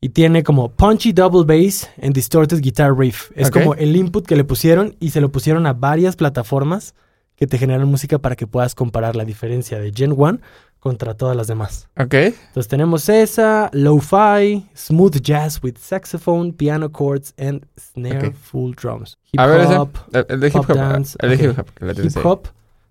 Y 0.00 0.10
tiene 0.10 0.42
como 0.42 0.70
punchy 0.70 1.12
double 1.12 1.44
bass 1.44 1.90
and 2.00 2.14
distorted 2.14 2.60
guitar 2.60 2.96
riff. 2.96 3.30
Es 3.34 3.50
como 3.50 3.74
el 3.74 3.96
input 3.96 4.26
que 4.26 4.36
le 4.36 4.44
pusieron 4.44 4.96
y 5.00 5.10
se 5.10 5.20
lo 5.20 5.32
pusieron 5.32 5.66
a 5.66 5.72
varias 5.72 6.14
plataformas 6.14 6.94
que 7.36 7.46
te 7.46 7.58
generan 7.58 7.88
música 7.88 8.18
para 8.18 8.36
que 8.36 8.46
puedas 8.46 8.74
comparar 8.74 9.16
la 9.16 9.24
diferencia 9.24 9.80
de 9.80 9.92
Gen 9.92 10.12
1 10.16 10.38
contra 10.84 11.14
todas 11.14 11.34
las 11.34 11.46
demás. 11.46 11.88
Ok. 11.98 12.12
Entonces 12.14 12.68
tenemos 12.68 13.08
esa, 13.08 13.70
lo-fi, 13.72 14.66
smooth 14.76 15.16
jazz 15.22 15.58
with 15.62 15.76
saxophone, 15.80 16.52
piano 16.52 16.90
chords 16.90 17.32
and 17.38 17.64
snare 17.80 18.28
Ok. 18.28 18.34
full 18.34 18.74
drums. 18.74 19.16
Hip 19.32 19.40
A 19.40 19.46
ver, 19.46 19.62
ese. 19.62 19.76
hop, 19.78 19.96
El, 20.12 20.26
el 20.28 20.40
de 20.40 20.48
hip 20.48 20.56
hop. 20.56 20.74
dance, 20.76 21.16
El 21.20 21.30
de 21.38 21.44
hip 21.46 21.58
hop. 21.58 21.70
que 21.74 22.02
hip 22.06 22.16
hop, 22.26 22.48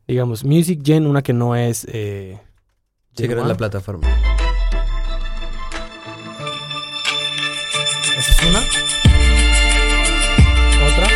digamos, 0.08 0.44
Music 0.44 0.82
Gen, 0.84 1.06
una 1.06 1.22
que 1.22 1.34
no 1.34 1.56
es... 1.56 1.86
Eh, 1.90 2.40
Sí, 3.16 3.28
que 3.28 3.36
la 3.36 3.54
plataforma. 3.54 4.08
Esa 8.18 8.32
es 8.32 8.50
una. 8.50 8.60
Otra. 10.88 11.08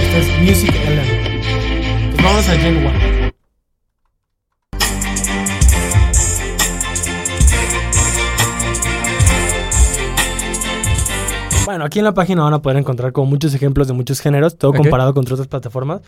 Esta 0.00 0.18
es 0.18 0.40
Music 0.40 0.74
Element. 0.86 2.14
Pues 2.14 2.24
vamos 2.24 2.48
a 2.48 2.52
Gen 2.56 2.76
1. 2.78 3.09
Bueno, 11.70 11.84
aquí 11.84 12.00
en 12.00 12.04
la 12.04 12.14
página 12.14 12.42
van 12.42 12.52
a 12.52 12.62
poder 12.62 12.78
encontrar 12.78 13.12
como 13.12 13.30
muchos 13.30 13.54
ejemplos 13.54 13.86
de 13.86 13.94
muchos 13.94 14.18
géneros, 14.18 14.58
todo 14.58 14.72
comparado 14.72 15.14
contra 15.14 15.34
otras 15.34 15.46
plataformas. 15.46 16.00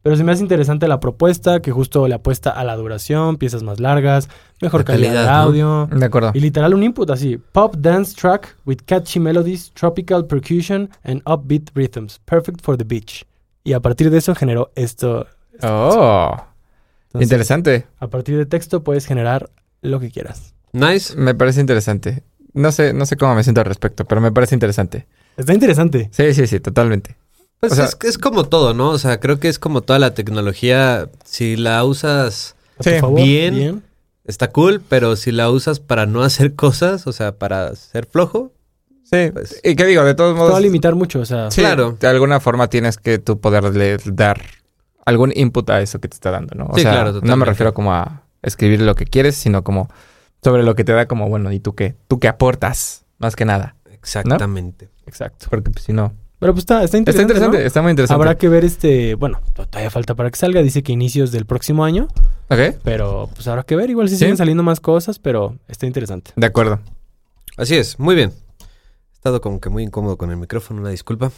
Pero 0.00 0.16
se 0.16 0.24
me 0.24 0.32
hace 0.32 0.40
interesante 0.40 0.88
la 0.88 1.00
propuesta, 1.00 1.60
que 1.60 1.70
justo 1.70 2.08
le 2.08 2.14
apuesta 2.14 2.48
a 2.48 2.64
la 2.64 2.74
duración, 2.76 3.36
piezas 3.36 3.62
más 3.62 3.78
largas, 3.78 4.30
mejor 4.62 4.80
La 4.80 4.84
calidad, 4.86 5.12
calidad, 5.12 5.24
de 5.24 5.60
¿no? 5.60 5.72
audio. 5.82 5.88
De 5.94 6.06
acuerdo. 6.06 6.30
Y 6.32 6.40
literal 6.40 6.72
un 6.72 6.82
input 6.82 7.10
así, 7.10 7.36
pop 7.36 7.74
dance 7.76 8.16
track 8.18 8.56
with 8.64 8.78
catchy 8.86 9.20
melodies, 9.20 9.70
tropical 9.74 10.24
percussion 10.26 10.88
and 11.04 11.20
upbeat 11.26 11.68
rhythms, 11.74 12.18
perfect 12.20 12.62
for 12.62 12.78
the 12.78 12.84
beach. 12.84 13.26
Y 13.64 13.74
a 13.74 13.80
partir 13.80 14.08
de 14.08 14.16
eso 14.16 14.34
generó 14.34 14.72
esto. 14.76 15.26
Oh. 15.62 16.36
Entonces, 17.08 17.26
Interesante. 17.26 17.86
A 17.98 18.06
partir 18.06 18.38
de 18.38 18.46
texto 18.46 18.82
puedes 18.82 19.04
generar 19.04 19.50
lo 19.82 20.00
que 20.00 20.10
quieras. 20.10 20.54
Nice. 20.72 21.14
Me 21.14 21.34
parece 21.34 21.60
interesante. 21.60 22.22
No 22.54 22.70
sé, 22.72 22.92
no 22.92 23.06
sé 23.06 23.16
cómo 23.16 23.34
me 23.34 23.42
siento 23.44 23.60
al 23.60 23.66
respecto, 23.66 24.04
pero 24.04 24.20
me 24.20 24.30
parece 24.32 24.54
interesante. 24.54 25.06
Está 25.36 25.54
interesante. 25.54 26.08
Sí, 26.12 26.34
sí, 26.34 26.46
sí, 26.46 26.60
totalmente. 26.60 27.16
Pues 27.60 27.72
O 27.72 27.76
sea- 27.76 27.84
es, 27.86 27.96
es 28.02 28.18
como 28.18 28.44
todo, 28.44 28.74
¿no? 28.74 28.90
O 28.90 28.98
sea, 28.98 29.20
creo 29.20 29.38
que 29.40 29.48
es 29.48 29.58
como 29.58 29.80
toda 29.82 29.98
la 29.98 30.14
tecnología. 30.14 31.08
Si 31.24 31.56
la 31.56 31.84
usas, 31.84 32.56
Sí, 32.80 32.90
bien. 33.14 33.82
está 34.24 34.50
cool, 34.50 34.82
pero 34.88 35.16
si 35.16 35.30
la 35.32 35.48
usas 35.50 35.80
para 35.80 36.04
no 36.06 36.22
hacer 36.22 36.54
cosas, 36.54 37.06
o 37.06 37.12
sea, 37.12 37.36
para 37.38 37.74
ser 37.76 38.06
flojo, 38.06 38.52
Sí. 39.04 39.30
Pues- 39.30 39.60
y 39.62 39.76
qué 39.76 39.84
digo, 39.84 40.04
de 40.04 40.14
todos 40.14 40.30
Te 40.34 40.38
va 40.40 40.46
modos. 40.46 40.56
a 40.56 40.60
limitar 40.60 40.94
mucho, 40.94 41.20
o 41.20 41.26
sea. 41.26 41.50
Sí, 41.50 41.60
Claro. 41.60 41.96
De 42.00 42.06
alguna 42.06 42.40
forma 42.40 42.68
tienes 42.68 42.96
que 42.96 43.18
tú 43.18 43.38
poderle 43.40 43.98
dar 44.06 44.40
algún 45.04 45.32
input 45.34 45.68
a 45.68 45.82
eso 45.82 46.00
que 46.00 46.08
te 46.08 46.14
está 46.14 46.30
dando, 46.30 46.54
¿no? 46.54 46.64
O 46.70 46.74
Sí, 46.76 46.80
sea, 46.82 46.92
claro, 46.92 47.20
no 47.22 47.36
me 47.36 47.44
refiero 47.44 47.74
como 47.74 47.92
a 47.92 48.22
escribir 48.40 48.80
lo 48.80 48.94
que 48.94 49.04
quieres, 49.04 49.36
sino 49.36 49.62
como 49.64 49.90
Sobre 50.42 50.62
lo 50.62 50.74
que 50.74 50.84
te 50.84 50.92
da 50.92 51.06
como, 51.06 51.28
bueno, 51.28 51.52
¿y 51.52 51.60
tú 51.60 51.74
qué? 51.74 51.94
¿Tú 52.08 52.18
qué 52.18 52.28
aportas? 52.28 53.04
Más 53.18 53.36
que 53.36 53.44
nada. 53.44 53.76
Exactamente. 53.90 54.90
Exacto. 55.06 55.46
Porque 55.48 55.70
pues, 55.70 55.84
si 55.84 55.92
no... 55.92 56.12
Pero 56.40 56.54
pues 56.54 56.62
está, 56.62 56.82
está 56.82 56.86
Está 56.86 56.98
interesante. 56.98 57.22
interesante, 57.34 57.58
¿no? 57.60 57.66
está 57.66 57.82
muy 57.82 57.90
interesante. 57.92 58.20
Habrá 58.20 58.36
que 58.36 58.48
ver 58.48 58.64
este. 58.64 59.14
Bueno, 59.14 59.40
todavía 59.54 59.90
falta 59.92 60.16
para 60.16 60.28
que 60.28 60.36
salga. 60.36 60.60
Dice 60.60 60.82
que 60.82 60.90
inicios 60.90 61.30
del 61.30 61.46
próximo 61.46 61.84
año. 61.84 62.08
Ok, 62.50 62.78
Pero 62.82 63.30
pues 63.32 63.46
habrá 63.46 63.62
que 63.62 63.76
ver. 63.76 63.90
Igual 63.90 64.08
si 64.08 64.16
Sí. 64.16 64.24
siguen 64.24 64.36
saliendo 64.36 64.64
más 64.64 64.80
cosas, 64.80 65.20
pero 65.20 65.56
está 65.68 65.86
interesante. 65.86 66.32
de 66.34 66.44
acuerdo. 66.44 66.80
Así 67.56 67.76
es, 67.76 67.96
muy 68.00 68.16
bien. 68.16 68.32
He 68.60 69.14
estado 69.14 69.40
como 69.40 69.60
que 69.60 69.68
muy 69.68 69.84
incómodo 69.84 70.16
con 70.18 70.32
el 70.32 70.36
micrófono, 70.36 70.80
una 70.80 70.90
disculpa. 70.90 71.30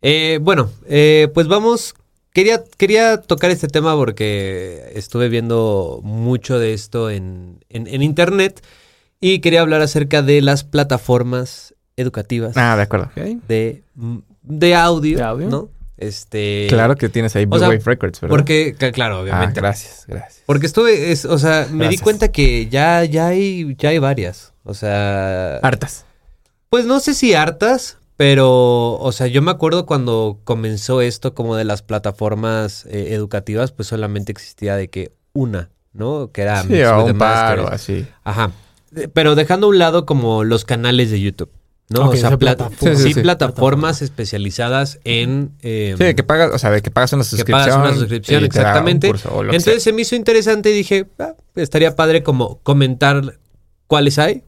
Eh, 0.00 0.38
bueno, 0.40 0.70
eh, 0.86 1.28
pues 1.34 1.48
vamos. 1.48 1.96
Quería, 2.34 2.62
quería 2.76 3.18
tocar 3.22 3.50
este 3.52 3.68
tema 3.68 3.94
porque 3.94 4.90
estuve 4.94 5.28
viendo 5.28 6.00
mucho 6.02 6.58
de 6.58 6.74
esto 6.74 7.08
en, 7.08 7.64
en- 7.70 7.86
en 7.86 8.02
internet 8.02 8.60
y 9.20 9.38
quería 9.38 9.60
hablar 9.60 9.80
acerca 9.82 10.20
de 10.20 10.42
las 10.42 10.64
plataformas 10.64 11.74
educativas 11.96 12.56
Ah, 12.56 12.74
de 12.76 12.82
acuerdo. 12.82 13.10
de, 13.14 13.84
de 14.42 14.74
audio, 14.74 15.16
¿De 15.18 15.22
audio? 15.24 15.48
¿no? 15.48 15.68
Este, 15.96 16.66
Claro 16.68 16.96
que 16.96 17.08
tienes 17.08 17.36
ahí 17.36 17.44
o 17.44 17.46
Blue 17.46 17.58
sea, 17.60 17.68
Wave 17.68 17.82
Records, 17.84 18.20
¿verdad? 18.20 18.36
Porque, 18.36 18.74
cl- 18.76 18.92
claro, 18.92 19.18
Ah, 19.18 19.20
obviamente. 19.20 19.60
gracias, 19.60 20.04
gracias. 20.08 20.42
Porque 20.44 20.66
estuve, 20.66 21.12
es, 21.12 21.24
o 21.24 21.38
sea, 21.38 21.68
me 21.70 21.88
di 21.88 21.98
cuenta 21.98 22.32
que 22.32 22.66
ya, 22.66 23.04
ya 23.04 23.28
hay, 23.28 23.76
ya 23.78 23.90
hay 23.90 23.98
varias. 23.98 24.52
O 24.64 24.74
sea, 24.74 25.58
Hartas. 25.58 26.04
pues 26.68 26.84
no 26.84 26.98
sé 26.98 27.14
si 27.14 27.32
hartas, 27.32 27.98
pero, 28.16 28.92
o 28.94 29.12
sea, 29.12 29.26
yo 29.26 29.42
me 29.42 29.50
acuerdo 29.50 29.86
cuando 29.86 30.38
comenzó 30.44 31.00
esto 31.00 31.34
como 31.34 31.56
de 31.56 31.64
las 31.64 31.82
plataformas 31.82 32.86
eh, 32.86 33.08
educativas, 33.14 33.72
pues 33.72 33.88
solamente 33.88 34.30
existía 34.32 34.76
de 34.76 34.88
que 34.88 35.12
una, 35.32 35.70
¿no? 35.92 36.30
Que 36.32 36.42
era 36.42 36.62
Sí, 36.62 36.80
o 36.82 37.04
un 37.06 37.18
par 37.18 37.58
o 37.60 37.68
así. 37.68 38.06
Ajá. 38.22 38.52
Pero 39.12 39.34
dejando 39.34 39.66
a 39.66 39.70
un 39.70 39.78
lado 39.78 40.06
como 40.06 40.44
los 40.44 40.64
canales 40.64 41.10
de 41.10 41.20
YouTube, 41.20 41.50
¿no? 41.90 42.08
O 42.10 42.14
sea, 42.16 42.38
plata- 42.38 42.68
plataforma. 42.68 42.94
sí, 42.96 43.02
Sí, 43.02 43.08
sí, 43.08 43.14
sí. 43.14 43.20
plataformas 43.22 44.00
especializadas 44.02 45.00
en... 45.02 45.50
eh, 45.62 45.96
Sí, 45.98 46.04
de 46.04 46.14
que 46.14 46.22
pagas, 46.22 46.52
o 46.54 46.58
sea, 46.58 46.70
de 46.70 46.82
que 46.82 46.92
pagas 46.92 47.12
una 47.14 47.24
que 47.24 47.28
suscripción. 47.30 47.58
pagas 47.58 47.96
una 47.96 48.38
un 48.38 48.44
exactamente. 48.44 49.08
curso 49.08 49.30
que 49.40 49.56
Entonces 49.56 49.82
se 49.82 49.92
me 49.92 50.02
hizo 50.02 50.14
interesante 50.14 50.70
y 50.70 50.74
dije, 50.74 51.06
ah, 51.18 51.34
estaría 51.56 51.96
padre 51.96 52.22
como 52.22 52.60
comentar 52.62 53.38
cuáles 53.88 54.20
hay 54.20 54.44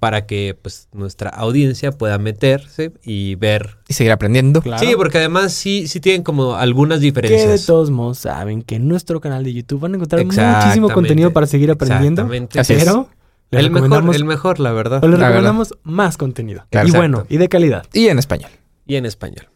para 0.00 0.26
que 0.26 0.56
pues 0.60 0.88
nuestra 0.92 1.30
audiencia 1.30 1.92
pueda 1.92 2.18
meterse 2.18 2.92
y 3.04 3.36
ver. 3.36 3.78
Y 3.88 3.94
seguir 3.94 4.12
aprendiendo. 4.12 4.60
Claro. 4.60 4.84
Sí, 4.84 4.94
porque 4.96 5.18
además 5.18 5.52
sí, 5.52 5.86
sí 5.86 6.00
tienen 6.00 6.22
como 6.22 6.56
algunas 6.56 6.98
que 6.98 7.02
de 7.02 7.06
diferencias. 7.06 7.66
todos 7.66 7.90
modos 7.90 8.18
saben 8.18 8.62
que 8.62 8.76
en 8.76 8.88
nuestro 8.88 9.20
canal 9.20 9.44
de 9.44 9.52
YouTube 9.52 9.80
van 9.80 9.92
a 9.92 9.96
encontrar 9.96 10.24
muchísimo 10.24 10.90
contenido 10.90 11.32
para 11.32 11.46
seguir 11.46 11.70
aprendiendo. 11.70 12.22
Exactamente. 12.22 12.60
Así. 12.60 12.74
Pero 12.74 13.08
El 13.50 13.70
mejor, 13.70 14.14
el 14.16 14.24
mejor, 14.24 14.60
la 14.60 14.72
verdad. 14.72 15.04
o 15.04 15.06
les 15.06 15.18
verdad. 15.18 15.28
recomendamos 15.28 15.74
más 15.82 16.16
contenido. 16.16 16.64
Claro, 16.70 16.86
y 16.86 16.90
exacto. 16.90 17.00
bueno, 17.16 17.26
y 17.28 17.36
de 17.36 17.48
calidad. 17.48 17.84
Y 17.92 18.08
en 18.08 18.18
español. 18.18 18.50
Y 18.86 18.96
en 18.96 19.04
español. 19.06 19.48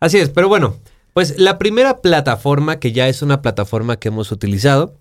Así 0.00 0.18
es, 0.18 0.30
pero 0.30 0.48
bueno, 0.48 0.74
pues 1.12 1.38
la 1.38 1.56
primera 1.56 2.02
plataforma 2.02 2.80
que 2.80 2.92
ya 2.92 3.08
es 3.08 3.22
una 3.22 3.40
plataforma 3.40 3.96
que 3.96 4.08
hemos 4.08 4.32
utilizado 4.32 4.98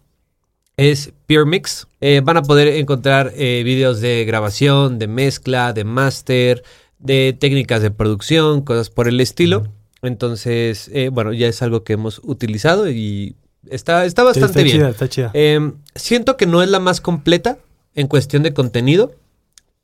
es 0.78 1.12
PureMix. 1.28 1.88
Eh, 2.02 2.22
van 2.24 2.38
a 2.38 2.42
poder 2.44 2.68
encontrar 2.70 3.32
eh, 3.36 3.62
videos 3.64 4.02
de 4.02 4.26
grabación, 4.26 5.00
de 5.00 5.08
mezcla, 5.08 5.74
de 5.74 5.84
máster, 5.84 6.64
de 7.00 7.36
técnicas 7.40 7.82
de 7.82 7.92
producción, 7.92 8.62
cosas 8.62 8.90
por 8.90 9.08
el 9.08 9.20
estilo. 9.22 9.68
Entonces, 10.02 10.90
eh, 10.94 11.10
bueno, 11.10 11.32
ya 11.34 11.48
es 11.48 11.62
algo 11.62 11.84
que 11.84 11.94
hemos 11.94 12.20
utilizado 12.24 12.90
y 12.90 13.36
está, 13.70 14.06
está 14.06 14.22
Sí, 14.24 14.26
bastante 14.26 14.48
está 14.48 14.62
bien. 14.64 14.78
chida, 14.78 14.90
está 14.90 15.08
chida. 15.10 15.32
Eh, 15.34 15.72
siento 15.96 16.36
que 16.38 16.46
no 16.46 16.62
es 16.62 16.70
la 16.70 16.80
más 16.80 17.00
completa 17.02 17.58
en 17.96 18.08
cuestión 18.08 18.44
de 18.44 18.54
contenido, 18.54 19.14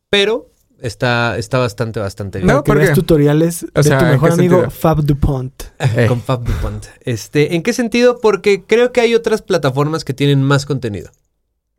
pero 0.10 0.49
está, 0.82 1.38
está 1.38 1.58
bastante, 1.58 2.00
bastante 2.00 2.40
bien. 2.40 2.48
No, 2.48 2.54
Para 2.56 2.64
que 2.64 2.68
¿por 2.70 2.78
veas 2.78 2.90
qué? 2.90 2.96
tutoriales 2.96 3.64
O 3.64 3.68
de 3.74 3.84
sea, 3.84 3.98
tu 4.00 4.06
¿en 4.06 4.12
mejor 4.12 4.32
amigo 4.32 4.56
sentido? 4.62 4.72
Fab 4.72 5.04
Dupont. 5.04 5.64
Eh. 5.80 6.06
Con 6.08 6.22
Fab 6.22 6.44
DuPont. 6.44 6.86
Este, 7.02 7.56
¿En 7.56 7.64
qué 7.64 7.74
sentido? 7.74 8.20
Porque 8.22 8.64
creo 8.66 8.92
que 8.92 9.02
hay 9.02 9.16
otras 9.16 9.42
plataformas 9.42 10.04
que 10.06 10.14
tienen 10.14 10.42
más 10.44 10.66
contenido. 10.66 11.12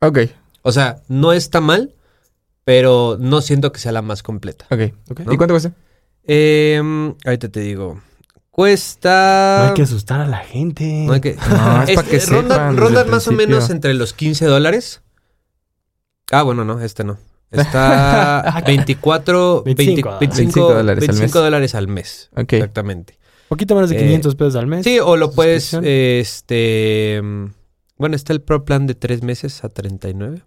Ok, 0.00 0.18
O 0.62 0.72
sea, 0.72 1.00
no 1.08 1.32
está 1.32 1.60
mal, 1.60 1.94
pero 2.64 3.16
no 3.20 3.40
siento 3.42 3.72
que 3.72 3.78
sea 3.80 3.92
la 3.92 4.02
más 4.02 4.22
completa. 4.22 4.64
ok. 4.70 4.80
Ok. 5.10 5.20
¿Y 5.32 5.36
cuánto 5.36 5.54
cuesta? 5.54 5.72
Eh, 6.24 6.80
ahorita 7.24 7.48
te 7.48 7.60
digo. 7.60 7.94
No 7.96 8.02
Cuesta. 8.50 9.68
hay 9.68 9.74
que 9.74 9.82
asustar 9.82 10.20
a 10.20 10.26
la 10.26 10.38
gente. 10.38 10.84
no 11.06 11.12
hay 11.14 11.20
que- 11.20 11.34
No, 11.48 11.82
es 11.82 11.88
Este, 11.90 11.94
para 11.94 12.08
que 12.08 12.18
rondan, 12.76 13.10
más 13.10 13.26
o 13.28 13.32
menos 13.32 13.70
entre 13.70 13.94
los 13.94 14.12
15 14.12 14.44
dólares. 14.46 15.00
Ah, 16.30 16.42
bueno, 16.42 16.64
no, 16.64 16.80
este 16.80 17.02
no. 17.04 17.18
Está 17.50 18.62
24, 18.66 19.62
25 19.64 20.18
20 20.20 20.60
dólares. 20.60 20.60
25, 20.60 20.60
25 20.60 20.72
dólares 20.74 21.02
al 21.02 21.08
25 21.08 21.22
mes. 21.24 21.32
dólares 21.44 21.74
al 21.74 21.88
mes. 21.88 22.30
Ok. 22.36 22.52
Exactamente. 22.54 23.18
Poquito 23.48 23.74
menos 23.74 23.90
de 23.90 23.96
Eh, 23.96 24.00
500 24.00 24.34
pesos 24.36 24.56
al 24.56 24.66
mes. 24.68 24.84
Sí, 24.84 24.98
o 25.00 25.16
lo 25.16 25.32
puedes, 25.32 25.74
este, 25.74 27.20
mm, 27.22 27.46
bueno, 27.96 28.14
está 28.16 28.32
el 28.32 28.42
Pro 28.42 28.64
Plan 28.64 28.86
de 28.86 28.94
3 28.94 29.22
meses 29.22 29.64
a 29.64 29.68
39. 29.68 30.42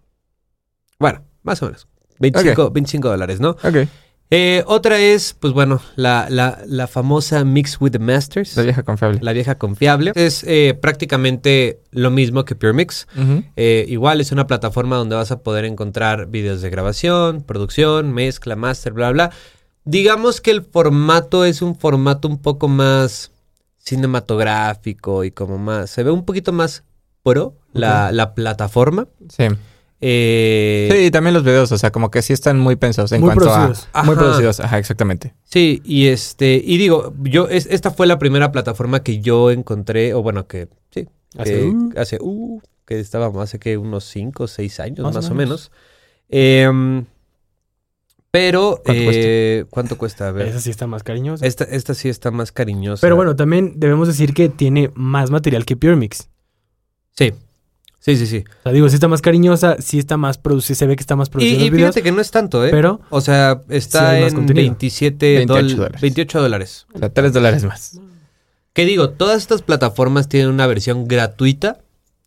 Bueno, 0.99 1.23
más 1.41 1.61
o 1.61 1.65
menos. 1.65 1.87
25, 2.19 2.71
25 2.71 3.09
dólares, 3.09 3.39
¿no? 3.41 3.49
Ok. 3.51 3.87
Eh, 4.35 4.63
otra 4.65 4.97
es, 4.97 5.35
pues 5.39 5.53
bueno, 5.53 5.79
la, 5.95 6.25
la, 6.27 6.63
la 6.65 6.87
famosa 6.87 7.43
Mix 7.43 7.79
with 7.79 7.91
the 7.91 7.99
Masters. 7.99 8.57
La 8.57 8.63
vieja 8.63 8.81
confiable. 8.81 9.19
La 9.21 9.31
vieja 9.31 9.59
confiable. 9.59 10.11
Es 10.15 10.43
eh, 10.47 10.75
prácticamente 10.81 11.81
lo 11.91 12.09
mismo 12.09 12.43
que 12.43 12.55
Pure 12.55 12.73
Mix. 12.73 13.07
Eh, 13.55 13.85
igual 13.87 14.21
es 14.21 14.31
una 14.31 14.47
plataforma 14.47 14.95
donde 14.95 15.15
vas 15.15 15.29
a 15.29 15.43
poder 15.43 15.65
encontrar 15.65 16.31
videos 16.31 16.63
de 16.63 16.71
grabación, 16.71 17.43
producción, 17.43 18.11
mezcla, 18.11 18.55
master, 18.55 18.93
bla, 18.93 19.11
bla. 19.11 19.29
Digamos 19.85 20.41
que 20.41 20.49
el 20.49 20.63
formato 20.63 21.45
es 21.45 21.61
un 21.61 21.75
formato 21.75 22.27
un 22.27 22.41
poco 22.41 22.67
más 22.67 23.31
cinematográfico 23.77 25.25
y 25.25 25.29
como 25.29 25.59
más... 25.59 25.91
Se 25.91 26.01
ve 26.01 26.09
un 26.09 26.25
poquito 26.25 26.51
más 26.53 26.83
pro 27.21 27.53
la, 27.71 28.11
la 28.11 28.33
plataforma. 28.33 29.07
Sí. 29.29 29.45
Eh, 30.05 30.89
Sí, 30.91 30.97
y 31.05 31.11
también 31.11 31.33
los 31.33 31.43
videos, 31.45 31.71
o 31.71 31.77
sea, 31.77 31.91
como 31.91 32.11
que 32.11 32.21
sí 32.21 32.33
están 32.33 32.59
muy 32.59 32.75
pensados 32.75 33.11
en 33.13 33.21
Muy 33.21 33.27
cuanto 33.29 33.45
producidos. 33.45 33.87
a... 33.93 34.03
Muy 34.03 34.15
producidos, 34.15 34.59
ajá, 34.59 34.77
exactamente. 34.77 35.33
Sí, 35.45 35.81
y 35.85 36.07
este, 36.07 36.61
y 36.63 36.77
digo, 36.77 37.13
yo, 37.21 37.47
es, 37.47 37.67
esta 37.67 37.89
fue 37.89 38.05
la 38.05 38.19
primera 38.19 38.51
plataforma 38.51 39.01
que 39.01 39.19
yo 39.21 39.49
encontré, 39.49 40.13
o 40.13 40.21
bueno, 40.21 40.45
que 40.45 40.67
sí, 40.91 41.07
Hace, 41.37 41.51
que 41.53 41.65
uh. 41.67 41.93
hace, 41.95 42.17
uh, 42.21 42.61
que 42.85 42.99
estábamos 42.99 43.41
hace 43.41 43.59
que 43.59 43.77
unos 43.77 44.03
5 44.03 44.43
o 44.43 44.47
6 44.47 44.79
años, 44.81 44.99
Más 44.99 45.15
más, 45.15 45.29
o 45.29 45.33
menos. 45.35 45.71
menos. 46.29 46.65
Em, 46.65 47.05
pero, 48.29 48.81
¿Cuánto 48.83 49.01
eh, 49.13 49.65
¿cuánto 49.69 49.97
cuesta? 49.97 50.27
A 50.27 50.31
ver. 50.31 50.47
Esa 50.47 50.59
sí 50.59 50.69
está 50.71 50.85
más 50.87 51.03
cariñosa. 51.03 51.45
Esta, 51.45 51.63
esta 51.65 51.93
sí 51.93 52.09
está 52.09 52.29
más 52.31 52.51
cariñosa. 52.51 52.99
Pero 53.01 53.15
bueno, 53.15 53.35
también 53.35 53.73
debemos 53.77 54.07
decir 54.07 54.33
que 54.33 54.49
tiene 54.49 54.91
más 54.95 55.29
material 55.31 55.65
que 55.65 55.77
Pure 55.77 55.95
Mix. 55.95 56.29
Sí, 57.15 57.31
sí, 58.03 58.17
sí, 58.17 58.27
sí. 58.27 58.43
O 58.59 58.63
sea, 58.63 58.71
digo, 58.73 58.89
sí 58.89 58.95
está 58.95 59.07
más 59.07 59.21
cariñosa, 59.21 59.77
sí 59.79 59.97
está 59.97 60.17
más 60.17 60.37
producida, 60.37 60.75
se 60.75 60.85
ve 60.87 60.95
que 60.95 61.01
está 61.01 61.15
más 61.15 61.29
Y, 61.29 61.31
producida 61.31 61.53
y 61.53 61.69
videos, 61.69 61.89
fíjate 61.95 62.03
que 62.03 62.11
no 62.11 62.21
es 62.21 62.29
tanto, 62.31 62.65
¿eh? 62.65 62.69
pero 62.71 62.99
o 63.09 63.21
sea, 63.21 63.61
Sí 63.69 63.75
está 63.77 64.01
más 64.03 64.13
en 64.31 64.35
contenido. 64.35 64.55
27 64.55 65.35
28 65.37 65.53
dol- 65.67 65.75
dólares. 65.77 66.01
28 66.01 66.41
dólares. 66.41 66.87
O 66.93 66.99
sea, 66.99 67.09
3 67.13 67.31
dólares 67.33 67.63
más. 67.63 67.99
Que 68.73 68.85
digo, 68.85 69.09
todas 69.11 69.37
estas 69.37 69.61
plataformas 69.61 70.27
tienen 70.27 70.49
una 70.49 70.65
versión 70.67 71.07
gratuita 71.07 71.77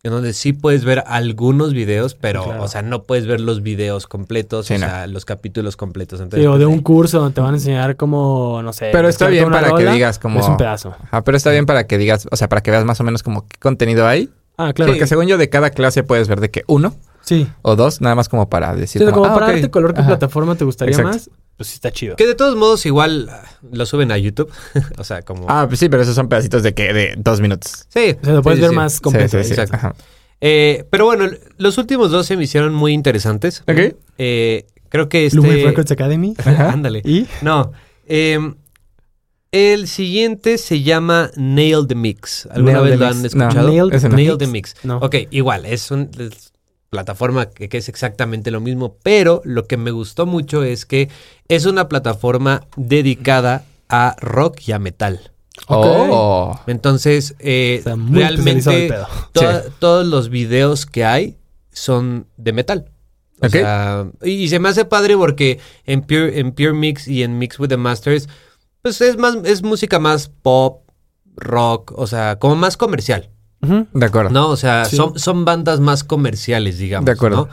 en 0.03 0.11
donde 0.11 0.31
sí 0.31 0.53
puedes 0.53 0.85
ver 0.85 1.03
algunos 1.07 1.73
videos, 1.73 2.15
pero, 2.15 2.45
Claro. 2.45 2.63
o 2.63 2.67
sea, 2.69 2.81
no 2.81 3.03
puedes 3.03 3.27
ver 3.27 3.41
los 3.41 3.61
videos 3.61 4.07
completos, 4.07 4.67
Sí, 4.67 4.75
o 4.75 4.77
no. 4.77 4.85
sea, 4.85 5.07
los 5.07 5.25
capítulos 5.25 5.75
completos. 5.75 6.19
sí, 6.19 6.23
Entonces, 6.23 6.47
o 6.47 6.51
pues, 6.51 6.59
de 6.59 6.65
ahí- 6.65 6.71
un 6.71 6.79
curso 6.81 7.19
donde 7.19 7.33
te 7.35 7.41
van 7.41 7.53
a 7.55 7.57
enseñar 7.57 7.97
cómo, 7.97 8.61
no 8.63 8.71
sé. 8.71 8.89
Pero 8.93 9.09
está 9.09 9.27
bien 9.27 9.49
para 9.51 9.73
que 9.75 9.85
digas 9.91 10.17
como... 10.19 10.39
Es 10.39 10.47
un 10.47 10.55
pedazo. 10.55 10.95
Ajá, 11.11 11.23
pero 11.25 11.35
está 11.35 11.51
bien 11.51 11.65
para 11.65 11.87
que 11.87 11.97
digas, 11.97 12.27
o 12.31 12.35
sea, 12.37 12.47
para 12.47 12.61
que 12.61 12.71
veas 12.71 12.85
más 12.85 13.01
o 13.01 13.03
menos 13.03 13.21
como 13.23 13.45
qué 13.47 13.57
contenido 13.59 14.07
hay. 14.07 14.29
Ah, 14.57 14.73
claro. 14.73 14.91
Porque 14.91 15.07
según 15.07 15.27
yo, 15.27 15.37
de 15.37 15.49
cada 15.49 15.69
clase 15.69 16.03
puedes 16.03 16.27
ver 16.27 16.39
de 16.41 16.49
que 16.51 16.63
uno 16.67 16.95
Sí. 17.21 17.47
o 17.61 17.75
dos, 17.75 17.99
nada 18.01 18.15
más 18.15 18.29
como 18.29 18.49
para 18.49 18.73
decir. 18.75 19.01
Sí, 19.05 19.11
como, 19.11 19.25
ah, 19.25 19.33
para 19.33 19.47
darte 19.47 19.69
color 19.69 19.93
qué 19.93 19.99
Ajá. 19.99 20.07
plataforma 20.09 20.55
te 20.55 20.63
gustaría 20.65 20.91
Exacto. 20.95 21.11
más, 21.17 21.29
pues 21.57 21.69
sí 21.69 21.75
está 21.75 21.91
chido. 21.91 22.15
Que 22.15 22.25
de 22.25 22.35
todos 22.35 22.55
modos 22.55 22.85
igual 22.85 23.27
ah, 23.29 23.43
lo 23.71 23.85
suben 23.85 24.11
a 24.11 24.17
YouTube, 24.17 24.49
o 24.97 25.03
sea, 25.03 25.21
como... 25.23 25.45
Ah, 25.49 25.65
pues 25.67 25.79
sí, 25.79 25.89
pero 25.89 26.03
esos 26.03 26.15
son 26.15 26.29
pedacitos 26.29 26.63
de 26.63 26.73
que 26.73 26.93
de 26.93 27.15
dos 27.17 27.41
minutos. 27.41 27.85
sí. 27.89 28.15
O 28.21 28.25
sea, 28.25 28.33
lo 28.33 28.41
puedes 28.41 28.57
sí, 28.59 28.61
ver 28.61 28.69
sí. 28.71 28.75
más 28.75 29.01
completo. 29.01 29.37
Sí, 29.39 29.43
sí, 29.43 29.47
sí. 29.55 29.61
exacto. 29.61 29.75
Ajá. 29.75 29.95
Eh, 30.39 30.85
pero 30.89 31.05
bueno, 31.05 31.25
los 31.57 31.77
últimos 31.77 32.11
dos 32.11 32.25
se 32.27 32.37
me 32.37 32.43
hicieron 32.45 32.73
muy 32.73 32.93
interesantes. 32.93 33.63
Ok. 33.67 33.95
Eh, 34.19 34.65
creo 34.89 35.09
que 35.09 35.25
este... 35.25 35.39
Records 35.65 35.91
Academy. 35.91 36.33
Ajá. 36.37 36.69
Ándale. 36.73 37.01
Y 37.03 37.27
No. 37.41 37.71
em, 38.07 38.55
el 39.57 39.87
siguiente 39.87 40.57
se 40.57 40.81
llama 40.81 41.31
Nail 41.35 41.87
the 41.87 41.95
Mix. 41.95 42.47
¿Alguna 42.51 42.81
Nail 42.81 42.89
vez 42.89 42.99
lo 42.99 43.05
Mix. 43.05 43.15
han 43.15 43.21
No, 43.21 43.27
escuchado? 43.27 43.67
Nail 43.67 43.89
no. 43.89 44.09
Nail 44.15 44.37
the 44.37 44.47
Mix. 44.47 44.75
No. 44.83 44.97
Ok, 44.97 45.15
igual, 45.31 45.65
es 45.65 45.91
una 45.91 46.07
plataforma 46.89 47.49
que, 47.49 47.69
que 47.69 47.77
es 47.77 47.89
exactamente 47.89 48.51
lo 48.51 48.61
mismo, 48.61 48.97
pero 49.03 49.41
lo 49.43 49.65
que 49.65 49.77
me 49.77 49.91
gustó 49.91 50.25
mucho 50.25 50.63
es 50.63 50.85
que 50.85 51.09
es 51.47 51.65
una 51.65 51.89
plataforma 51.89 52.67
dedicada 52.75 53.65
a 53.89 54.15
rock 54.19 54.59
y 54.67 54.71
a 54.71 54.79
metal. 54.79 55.31
Ok. 55.67 55.85
Oh. 55.85 56.59
Entonces, 56.67 57.35
eh, 57.39 57.79
o 57.81 57.83
sea, 57.83 57.95
realmente 58.11 58.93
todos 59.79 60.05
los 60.05 60.29
videos 60.29 60.85
que 60.85 61.03
hay 61.03 61.37
son 61.71 62.27
de 62.37 62.53
metal. 62.53 62.91
O 63.39 63.49
sea, 63.49 64.07
y, 64.23 64.47
se 64.47 64.59
me 64.59 64.69
hace 64.69 64.85
padre 64.85 65.15
porque 65.15 65.59
en 65.85 66.01
Pure, 66.01 66.39
en 66.39 66.53
Pure 66.53 66.73
Mix 66.73 67.07
y 67.07 67.21
en 67.21 67.37
Mix 67.37 67.59
with 67.59 67.69
the 67.69 67.77
Masters, 67.77 68.27
pues 68.87 69.01
es 69.01 69.17
más, 69.17 69.37
es 69.43 69.63
música 69.63 69.99
más 69.99 70.29
pop, 70.41 70.83
rock, 71.35 71.93
o 71.95 72.07
sea, 72.07 72.39
como 72.39 72.55
más 72.55 72.77
comercial. 72.77 73.29
De 73.59 74.05
acuerdo. 74.05 74.29
No, 74.29 74.49
o 74.49 74.55
sea, 74.55 74.85
son, 74.85 75.19
son 75.19 75.43
bandas 75.43 75.79
más 75.79 76.03
comerciales, 76.03 76.77
digamos. 76.77 77.05
De 77.05 77.11
acuerdo. 77.11 77.49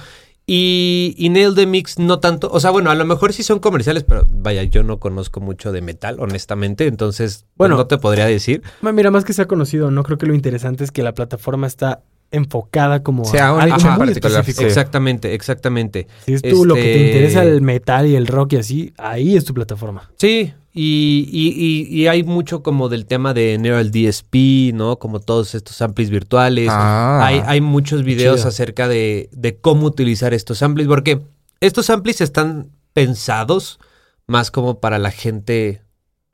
Y, 0.47 1.15
y 1.17 1.31
Nail 1.31 1.55
the 1.55 1.67
Mix 1.67 1.99
no 1.99 2.21
tanto, 2.21 2.51
o 2.53 2.61
sea, 2.61 2.71
bueno, 2.71 2.91
a 2.91 2.95
lo 2.95 3.07
mejor 3.07 3.33
sí 3.33 3.43
son 3.43 3.61
comerciales, 3.61 4.05
pero 4.05 4.27
vaya, 4.31 4.63
yo 4.63 4.83
no 4.83 5.01
conozco 5.01 5.41
mucho 5.41 5.73
de 5.73 5.81
metal, 5.81 6.17
honestamente, 6.21 6.87
entonces 6.87 7.47
pues, 7.57 7.57
bueno, 7.57 7.77
no 7.77 7.87
te 7.87 7.97
podría 7.97 8.27
decir. 8.27 8.63
Mira, 8.83 9.11
más 9.11 9.25
que 9.25 9.33
sea 9.33 9.47
conocido, 9.47 9.91
no 9.91 10.03
creo 10.03 10.19
que 10.19 10.27
lo 10.27 10.35
interesante 10.35 10.85
es 10.85 10.93
que 10.93 11.03
la 11.03 11.15
plataforma 11.15 11.67
está 11.67 12.03
enfocada 12.31 13.03
como 13.03 13.25
sea, 13.25 13.49
a 13.49 13.63
algo 13.63 13.91
muy 13.93 14.11
específico. 14.11 14.63
Exactamente, 14.63 15.35
exactamente. 15.35 16.09
Si 16.27 16.35
es 16.35 16.43
tú 16.43 16.67
lo 16.67 16.75
que 16.75 16.83
te 16.83 16.95
este 16.95 17.07
interesa 17.07 17.43
el 17.45 17.63
metal 17.63 18.07
y 18.07 18.17
el 18.17 18.27
rock 18.27 18.53
y 18.53 18.57
así, 18.57 18.93
ahí 18.99 19.37
es 19.37 19.47
tu 19.47 19.55
plataforma. 19.55 20.11
Sí, 20.19 20.53
y, 20.77 21.29
y, 21.31 21.87
y, 21.89 22.09
hay 22.09 22.25
mucho 22.25 22.65
como 22.65 22.89
del 22.89 23.07
tema 23.07 23.33
de 23.33 23.57
Neural 23.59 23.93
DSP, 23.93 24.75
¿no? 24.75 24.99
Como 24.99 25.21
todos 25.21 25.55
estos 25.55 25.81
amplis 25.81 26.11
virtuales. 26.11 26.69
Ah, 26.69 27.25
hay, 27.25 27.41
hay, 27.47 27.61
muchos 27.61 28.03
videos 28.03 28.45
acerca 28.45 28.89
de, 28.89 29.29
de, 29.31 29.57
cómo 29.57 29.87
utilizar 29.87 30.35
estos 30.35 30.65
amplis, 30.65 30.89
porque 30.89 31.21
estos 31.61 31.91
amplis 31.91 32.21
están 32.21 32.73
pensados 32.93 33.79
más 34.27 34.51
como 34.51 34.81
para 34.81 34.99
la 34.99 35.13
gente 35.13 35.83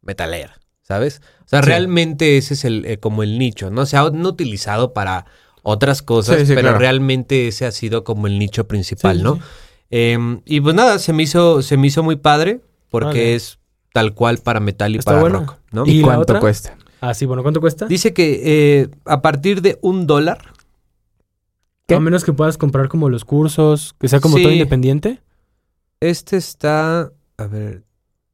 metalera, 0.01 0.59
¿sabes? 0.81 1.21
O 1.45 1.49
sea, 1.51 1.61
realmente 1.61 2.39
ese 2.39 2.55
es 2.55 2.65
el, 2.65 2.87
eh, 2.87 2.97
como 2.97 3.23
el 3.23 3.39
nicho, 3.39 3.71
¿no? 3.71 3.85
Se 3.85 3.99
han 3.99 4.25
utilizado 4.25 4.95
para 4.95 5.27
otras 5.63 6.01
cosas, 6.01 6.45
pero 6.47 6.79
realmente 6.79 7.49
ese 7.49 7.67
ha 7.67 7.73
sido 7.73 8.05
como 8.05 8.27
el 8.27 8.39
nicho 8.39 8.67
principal, 8.67 9.23
¿no? 9.23 9.39
Em, 9.91 10.41
y 10.47 10.63
pues 10.63 10.75
nada, 10.75 10.99
se 10.99 11.13
me 11.13 11.25
hizo, 11.25 11.61
se 11.61 11.77
me 11.77 11.89
hizo 11.89 12.03
muy 12.03 12.17
padre 12.17 12.63
porque 12.89 13.35
es 13.35 13.60
tal 13.93 14.15
cual 14.15 14.39
para 14.39 14.61
metal 14.61 14.95
y 14.95 14.99
para 14.99 15.29
rock. 15.29 15.57
¿no? 15.73 15.85
¿Y, 15.87 16.03
cuánto 16.03 16.39
cuesta? 16.41 16.77
Ah, 17.01 17.15
sí, 17.15 17.27
bueno, 17.27 17.43
¿cuánto 17.43 17.61
cuesta? 17.61 17.87
Dice 17.87 18.13
que 18.13 18.41
eh, 18.45 18.89
a 19.05 19.23
partir 19.23 19.63
de 19.63 19.79
un 19.83 20.07
dólar. 20.07 20.39
A 21.89 21.99
menos 21.99 22.25
que 22.25 22.33
puedas 22.33 22.57
comprar 22.57 22.89
como 22.89 23.09
los 23.09 23.25
cursos, 23.25 23.97
que 23.99 24.07
sea 24.07 24.21
como 24.21 24.37
todo 24.37 24.53
independiente. 24.53 25.21
Este 25.99 26.37
está. 26.37 27.11
A 27.37 27.47
ver. 27.49 27.83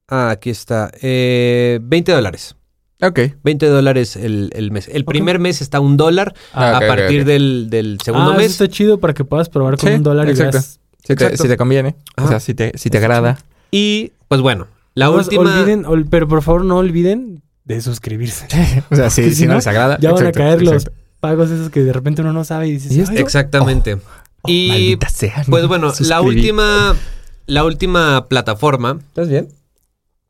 Ah, 0.08 0.28
aquí 0.30 0.50
está. 0.50 0.90
Eh, 1.00 1.78
20 1.82 2.12
dólares. 2.12 2.54
Ok. 3.00 3.20
20 3.42 3.66
dólares 3.66 4.16
el, 4.16 4.70
mes. 4.72 4.88
El 4.88 5.06
primer 5.06 5.38
mes 5.38 5.62
está 5.62 5.80
un 5.80 5.96
dólar. 5.96 6.34
Ah, 6.52 6.76
a 6.76 6.80
partir 6.80 7.24
Del, 7.24 7.98
segundo 8.04 8.32
ah, 8.32 8.36
mes. 8.36 8.46
Eso 8.52 8.64
está 8.64 8.74
chido 8.74 9.00
para 9.00 9.14
que 9.14 9.24
puedas 9.24 9.48
probar 9.48 9.78
con 9.78 9.90
un 9.90 10.02
dólar 10.02 10.28
exacto. 10.28 10.58
y 10.58 11.06
Si, 11.06 11.14
te, 11.14 11.36
si 11.36 11.48
te 11.48 11.56
conviene. 11.56 11.96
O 12.16 12.28
sea, 12.28 12.40
si 12.40 12.52
te, 12.52 12.72
si 12.76 12.90
te 12.90 12.98
agrada. 12.98 13.38
Y 13.70 14.12
pues 14.28 14.42
bueno, 14.42 14.66
la 14.96 15.10
última. 15.10 15.60
Olviden, 15.60 16.08
pero 16.10 16.26
por 16.26 16.42
favor 16.42 16.64
no 16.64 16.78
olviden 16.78 17.42
de 17.64 17.80
suscribirse. 17.82 18.46
o 18.90 18.96
sea, 18.96 19.10
si, 19.10 19.32
si 19.34 19.46
no 19.46 19.54
les 19.54 19.66
agrada. 19.66 19.98
Ya 20.00 20.10
van 20.10 20.26
a 20.26 20.32
caer 20.32 20.62
los 20.62 20.90
pagos 21.20 21.50
esos 21.50 21.70
que 21.70 21.84
de 21.84 21.92
repente 21.92 22.22
uno 22.22 22.32
no 22.32 22.44
sabe 22.44 22.68
y 22.68 22.72
dices. 22.72 23.10
Exactamente. 23.10 23.94
Oh, 23.94 23.98
oh, 24.44 24.48
y 24.48 24.96
pues 24.96 25.68
bueno, 25.68 25.92
la 26.00 26.20
última, 26.22 26.96
la 27.46 27.64
última 27.64 28.26
plataforma. 28.26 28.98
¿Estás 29.08 29.28
bien? 29.28 29.48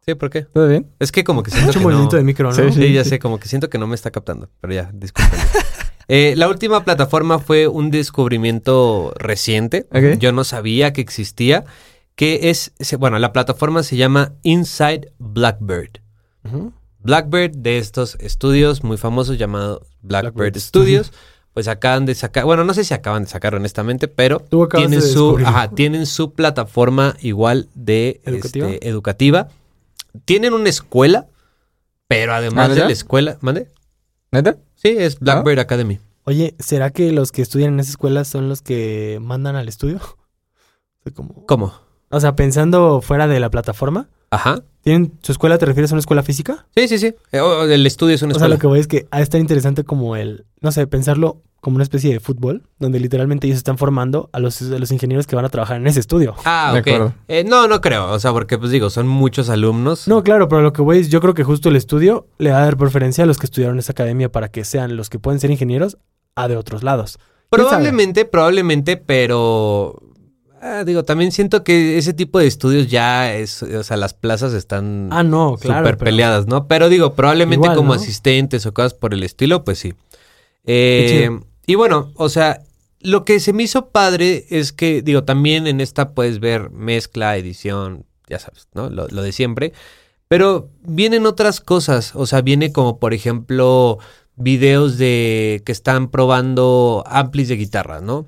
Sí, 0.04 0.14
¿por 0.14 0.30
qué? 0.30 0.42
¿Todo 0.42 0.66
bien? 0.68 0.86
Es 0.98 1.12
que 1.12 1.22
como 1.22 1.42
que 1.42 1.50
siento 1.50 1.68
Mucho 1.68 1.78
que 1.78 1.84
movimiento 1.84 2.16
de 2.16 2.22
micro, 2.24 2.52
¿no? 2.52 2.72
Sí, 2.72 2.92
ya 2.92 3.04
sé, 3.04 3.18
como 3.20 3.38
que 3.38 3.48
siento 3.48 3.70
que 3.70 3.78
no 3.78 3.86
me 3.86 3.94
está 3.94 4.10
captando. 4.10 4.48
Pero 4.60 4.74
ya, 4.74 4.90
discúlpenme. 4.92 5.44
eh, 6.08 6.34
la 6.36 6.48
última 6.48 6.84
plataforma 6.84 7.38
fue 7.38 7.68
un 7.68 7.92
descubrimiento 7.92 9.12
reciente. 9.16 9.86
Yo 10.18 10.32
no 10.32 10.42
sabía 10.42 10.92
que 10.92 11.02
existía 11.02 11.64
que 12.16 12.50
es, 12.50 12.72
bueno, 12.98 13.18
la 13.18 13.32
plataforma 13.32 13.82
se 13.82 13.96
llama 13.96 14.32
Inside 14.42 15.12
Blackbird. 15.18 16.00
Blackbird 17.00 17.52
de 17.56 17.78
estos 17.78 18.16
estudios 18.16 18.82
muy 18.82 18.96
famosos 18.96 19.38
llamados 19.38 19.82
Blackbird, 20.00 20.56
Studios. 20.58 21.12
Pues 21.52 21.68
acaban 21.68 22.04
de 22.04 22.14
sacar, 22.14 22.44
bueno, 22.44 22.64
no 22.64 22.74
sé 22.74 22.84
si 22.84 22.92
acaban 22.92 23.24
de 23.24 23.30
sacar 23.30 23.54
honestamente, 23.54 24.08
pero 24.08 24.40
tienen 24.74 25.00
su, 25.00 25.38
tienen 25.74 26.04
su 26.04 26.32
plataforma 26.32 27.16
igual 27.20 27.68
de 27.74 28.20
¿Educativa? 28.24 28.68
Este, 28.68 28.88
educativa. 28.88 29.48
Tienen 30.26 30.52
una 30.52 30.68
escuela, 30.68 31.28
pero 32.08 32.34
además 32.34 32.74
de 32.74 32.80
la 32.80 32.92
escuela, 32.92 33.38
¿mande? 33.40 33.68
¿Neta? 34.32 34.58
Sí, 34.74 34.94
es 34.98 35.18
Blackbird 35.18 35.58
Academy. 35.60 35.98
Oye, 36.24 36.54
¿será 36.58 36.90
que 36.90 37.12
los 37.12 37.32
que 37.32 37.40
estudian 37.40 37.74
en 37.74 37.80
esa 37.80 37.90
escuela 37.90 38.24
son 38.24 38.48
los 38.48 38.60
que 38.60 39.18
mandan 39.22 39.56
al 39.56 39.68
estudio? 39.68 40.00
¿Cómo? 41.46 41.85
O 42.16 42.20
sea, 42.20 42.34
pensando 42.34 43.02
fuera 43.02 43.26
de 43.28 43.38
la 43.40 43.50
plataforma. 43.50 44.08
Ajá. 44.30 44.62
¿Tienen 44.82 45.12
su 45.20 45.32
escuela? 45.32 45.58
¿Te 45.58 45.66
refieres 45.66 45.90
a 45.92 45.94
una 45.94 46.00
escuela 46.00 46.22
física? 46.22 46.66
Sí, 46.74 46.88
sí, 46.88 46.98
sí. 46.98 47.14
Eh, 47.30 47.40
el 47.70 47.86
estudio 47.86 48.14
es 48.14 48.22
una 48.22 48.32
escuela. 48.32 48.46
O 48.46 48.48
sea, 48.48 48.56
lo 48.56 48.58
que 48.58 48.66
voy 48.66 48.78
es 48.78 48.86
que 48.86 49.06
ha 49.10 49.18
de 49.18 49.22
estar 49.22 49.40
interesante 49.40 49.84
como 49.84 50.16
el, 50.16 50.46
no 50.62 50.72
sé, 50.72 50.86
pensarlo 50.86 51.42
como 51.60 51.74
una 51.76 51.82
especie 51.82 52.12
de 52.12 52.20
fútbol, 52.20 52.62
donde 52.78 53.00
literalmente 53.00 53.48
ellos 53.48 53.58
están 53.58 53.76
formando 53.76 54.30
a 54.32 54.38
los, 54.38 54.62
los 54.62 54.92
ingenieros 54.92 55.26
que 55.26 55.36
van 55.36 55.44
a 55.44 55.48
trabajar 55.48 55.76
en 55.76 55.86
ese 55.86 56.00
estudio. 56.00 56.36
Ah, 56.44 56.74
ok. 56.78 57.12
Eh, 57.28 57.44
no, 57.44 57.68
no 57.68 57.80
creo. 57.82 58.10
O 58.12 58.18
sea, 58.18 58.32
porque 58.32 58.56
pues 58.56 58.70
digo, 58.70 58.88
son 58.88 59.08
muchos 59.08 59.50
alumnos. 59.50 60.08
No, 60.08 60.22
claro, 60.22 60.48
pero 60.48 60.62
lo 60.62 60.72
que 60.72 60.80
voy 60.80 61.00
es, 61.00 61.10
yo 61.10 61.20
creo 61.20 61.34
que 61.34 61.44
justo 61.44 61.68
el 61.68 61.76
estudio 61.76 62.28
le 62.38 62.52
va 62.52 62.58
a 62.58 62.64
dar 62.64 62.78
preferencia 62.78 63.24
a 63.24 63.26
los 63.26 63.38
que 63.38 63.46
estudiaron 63.46 63.78
esa 63.78 63.92
academia 63.92 64.32
para 64.32 64.48
que 64.48 64.64
sean 64.64 64.96
los 64.96 65.10
que 65.10 65.18
pueden 65.18 65.40
ser 65.40 65.50
ingenieros 65.50 65.98
a 66.34 66.48
de 66.48 66.56
otros 66.56 66.82
lados. 66.82 67.18
Probablemente, 67.50 68.24
probablemente, 68.24 68.96
pero 68.96 70.00
Ah, 70.68 70.82
digo, 70.84 71.04
también 71.04 71.30
siento 71.30 71.62
que 71.62 71.96
ese 71.96 72.12
tipo 72.12 72.40
de 72.40 72.48
estudios 72.48 72.88
ya 72.88 73.32
es, 73.32 73.62
o 73.62 73.84
sea, 73.84 73.96
las 73.96 74.14
plazas 74.14 74.52
están 74.52 75.10
ah, 75.12 75.22
no, 75.22 75.56
súper 75.62 75.96
peleadas, 75.96 76.48
¿no? 76.48 76.66
Pero 76.66 76.88
digo, 76.88 77.14
probablemente 77.14 77.68
como 77.72 77.92
asistentes 77.92 78.66
o 78.66 78.74
cosas 78.74 78.92
por 78.92 79.14
el 79.14 79.22
estilo, 79.22 79.64
pues 79.64 79.78
sí. 79.78 79.94
Eh, 80.64 81.30
y 81.66 81.76
bueno, 81.76 82.10
o 82.16 82.28
sea, 82.28 82.64
lo 82.98 83.24
que 83.24 83.38
se 83.38 83.52
me 83.52 83.62
hizo 83.62 83.90
padre 83.90 84.46
es 84.50 84.72
que, 84.72 85.02
digo, 85.02 85.22
también 85.22 85.68
en 85.68 85.80
esta 85.80 86.14
puedes 86.14 86.40
ver 86.40 86.70
mezcla, 86.70 87.36
edición, 87.36 88.04
ya 88.28 88.40
sabes, 88.40 88.66
¿no? 88.74 88.90
Lo, 88.90 89.06
de 89.06 89.30
siempre. 89.30 89.72
Pero 90.26 90.68
vienen 90.82 91.26
otras 91.26 91.60
cosas, 91.60 92.10
o 92.16 92.26
sea, 92.26 92.40
viene 92.40 92.72
como 92.72 92.98
por 92.98 93.14
ejemplo 93.14 93.98
videos 94.34 94.98
de 94.98 95.62
que 95.64 95.70
están 95.70 96.10
probando 96.10 97.04
amplis 97.06 97.46
de 97.46 97.56
guitarra, 97.56 98.00
¿no? 98.00 98.26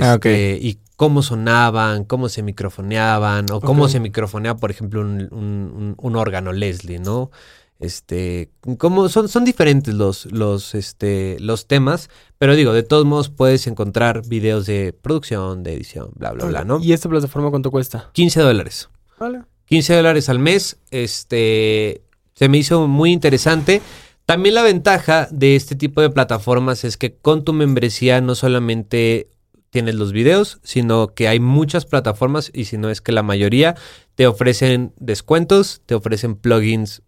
ah, 0.00 0.14
ok. 0.16 0.26
Este, 0.26 0.58
y 0.60 0.80
cómo 0.96 1.22
sonaban, 1.22 2.04
cómo 2.04 2.28
se 2.28 2.42
microfoneaban, 2.42 3.46
o 3.52 3.60
cómo 3.60 3.88
se 3.88 4.00
microfonea, 4.00 4.56
por 4.56 4.70
ejemplo, 4.70 5.02
un, 5.02 6.16
órgano 6.16 6.52
Leslie, 6.52 6.98
¿no? 6.98 7.30
Este, 7.78 8.50
como 8.78 9.10
son, 9.10 9.28
son 9.28 9.44
diferentes 9.44 9.92
los, 9.92 10.24
los, 10.32 10.74
este, 10.74 11.36
los 11.40 11.66
temas, 11.66 12.08
pero 12.38 12.56
digo, 12.56 12.72
de 12.72 12.82
todos 12.82 13.04
modos 13.04 13.28
puedes 13.28 13.66
encontrar 13.66 14.26
videos 14.26 14.64
de 14.64 14.94
producción, 14.94 15.62
de 15.62 15.74
edición, 15.74 16.10
bla, 16.14 16.32
bla, 16.32 16.46
bla, 16.46 16.64
¿no? 16.64 16.80
¿Y 16.82 16.94
esta 16.94 17.10
plataforma 17.10 17.50
cuánto 17.50 17.70
cuesta? 17.70 18.08
15 18.14 18.40
dólares. 18.40 18.88
Vale. 19.18 19.42
15 19.66 19.94
dólares 19.94 20.30
al 20.30 20.38
mes, 20.38 20.78
este, 20.90 22.02
se 22.34 22.48
me 22.48 22.56
hizo 22.56 22.86
muy 22.88 23.12
interesante. 23.12 23.82
También 24.24 24.54
la 24.54 24.62
ventaja 24.62 25.28
de 25.30 25.54
este 25.54 25.74
tipo 25.74 26.00
de 26.00 26.08
plataformas 26.08 26.84
es 26.84 26.96
que 26.96 27.14
con 27.14 27.44
tu 27.44 27.52
membresía 27.52 28.20
no 28.22 28.34
solamente 28.34 29.28
tienes 29.76 29.96
los 29.96 30.12
videos, 30.12 30.58
sino 30.62 31.08
que 31.08 31.28
hay 31.28 31.38
muchas 31.38 31.84
plataformas 31.84 32.50
y 32.54 32.64
si 32.64 32.78
no 32.78 32.88
es 32.88 33.02
que 33.02 33.12
la 33.12 33.22
mayoría 33.22 33.74
te 34.14 34.26
ofrecen 34.26 34.94
descuentos, 34.96 35.82
te 35.84 35.94
ofrecen 35.94 36.34
plugins. 36.34 37.02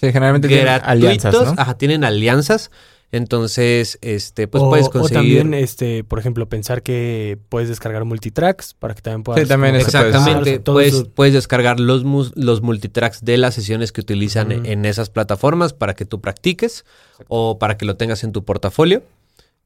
Sí, 0.00 0.10
generalmente 0.10 0.48
tienen 0.48 0.68
alianzas, 0.68 1.34
¿no? 1.34 1.54
Ajá, 1.58 1.76
tienen 1.76 2.04
alianzas. 2.04 2.70
Entonces, 3.12 3.98
este, 4.00 4.48
pues 4.48 4.64
puedes 4.64 4.88
conseguir. 4.88 5.40
O 5.40 5.42
también, 5.42 5.62
este, 5.62 6.02
por 6.02 6.18
ejemplo, 6.18 6.48
pensar 6.48 6.82
que 6.82 7.36
puedes 7.50 7.68
descargar 7.68 8.06
multitracks 8.06 8.72
para 8.72 8.94
que 8.94 9.02
también 9.02 9.22
puedas. 9.22 9.42
Sí, 9.42 9.46
también 9.46 9.76
Exactamente. 9.76 10.60
Puedes, 10.60 11.04
puedes, 11.14 11.34
descargar 11.34 11.78
los, 11.78 12.04
los 12.36 12.62
multitracks 12.62 13.22
de 13.22 13.36
las 13.36 13.54
sesiones 13.54 13.92
que 13.92 14.00
utilizan 14.00 14.50
en 14.50 14.86
esas 14.86 15.10
plataformas 15.10 15.74
para 15.74 15.92
que 15.92 16.06
tú 16.06 16.22
practiques 16.22 16.86
o 17.28 17.58
para 17.58 17.76
que 17.76 17.84
lo 17.84 17.98
tengas 17.98 18.24
en 18.24 18.32
tu 18.32 18.46
portafolio. 18.46 19.02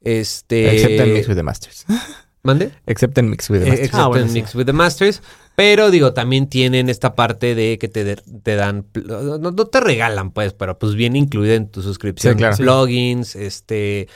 Este. 0.00 0.74
Excepto 0.74 1.04
en 1.04 1.12
Mix 1.12 1.28
with 1.28 1.36
the 1.36 1.44
Masters. 1.44 1.86
¿Mande? 2.44 2.72
Excepto 2.86 3.20
en 3.20 3.30
Mix 3.30 3.48
with 3.50 3.60
the 3.60 3.66
Masters. 3.66 3.94
Ah, 3.94 4.08
excepto 4.08 4.16
en 4.18 4.32
Mix 4.32 4.54
with 4.54 4.66
the 4.66 4.72
Masters. 4.72 5.22
Pero 5.54 5.90
digo, 5.90 6.12
también 6.12 6.48
tienen 6.48 6.88
esta 6.88 7.14
parte 7.14 7.54
de 7.54 7.78
que 7.78 7.88
te, 7.88 8.16
te 8.16 8.56
dan, 8.56 8.86
no, 9.04 9.54
te 9.66 9.80
regalan 9.80 10.32
pues, 10.32 10.54
pero 10.54 10.78
pues 10.78 10.94
viene 10.94 11.18
incluida 11.18 11.54
en 11.54 11.68
tu 11.68 11.82
suscripción. 11.82 12.38
Sí, 12.38 12.62
Plugins, 12.62 13.36
este, 13.36 14.08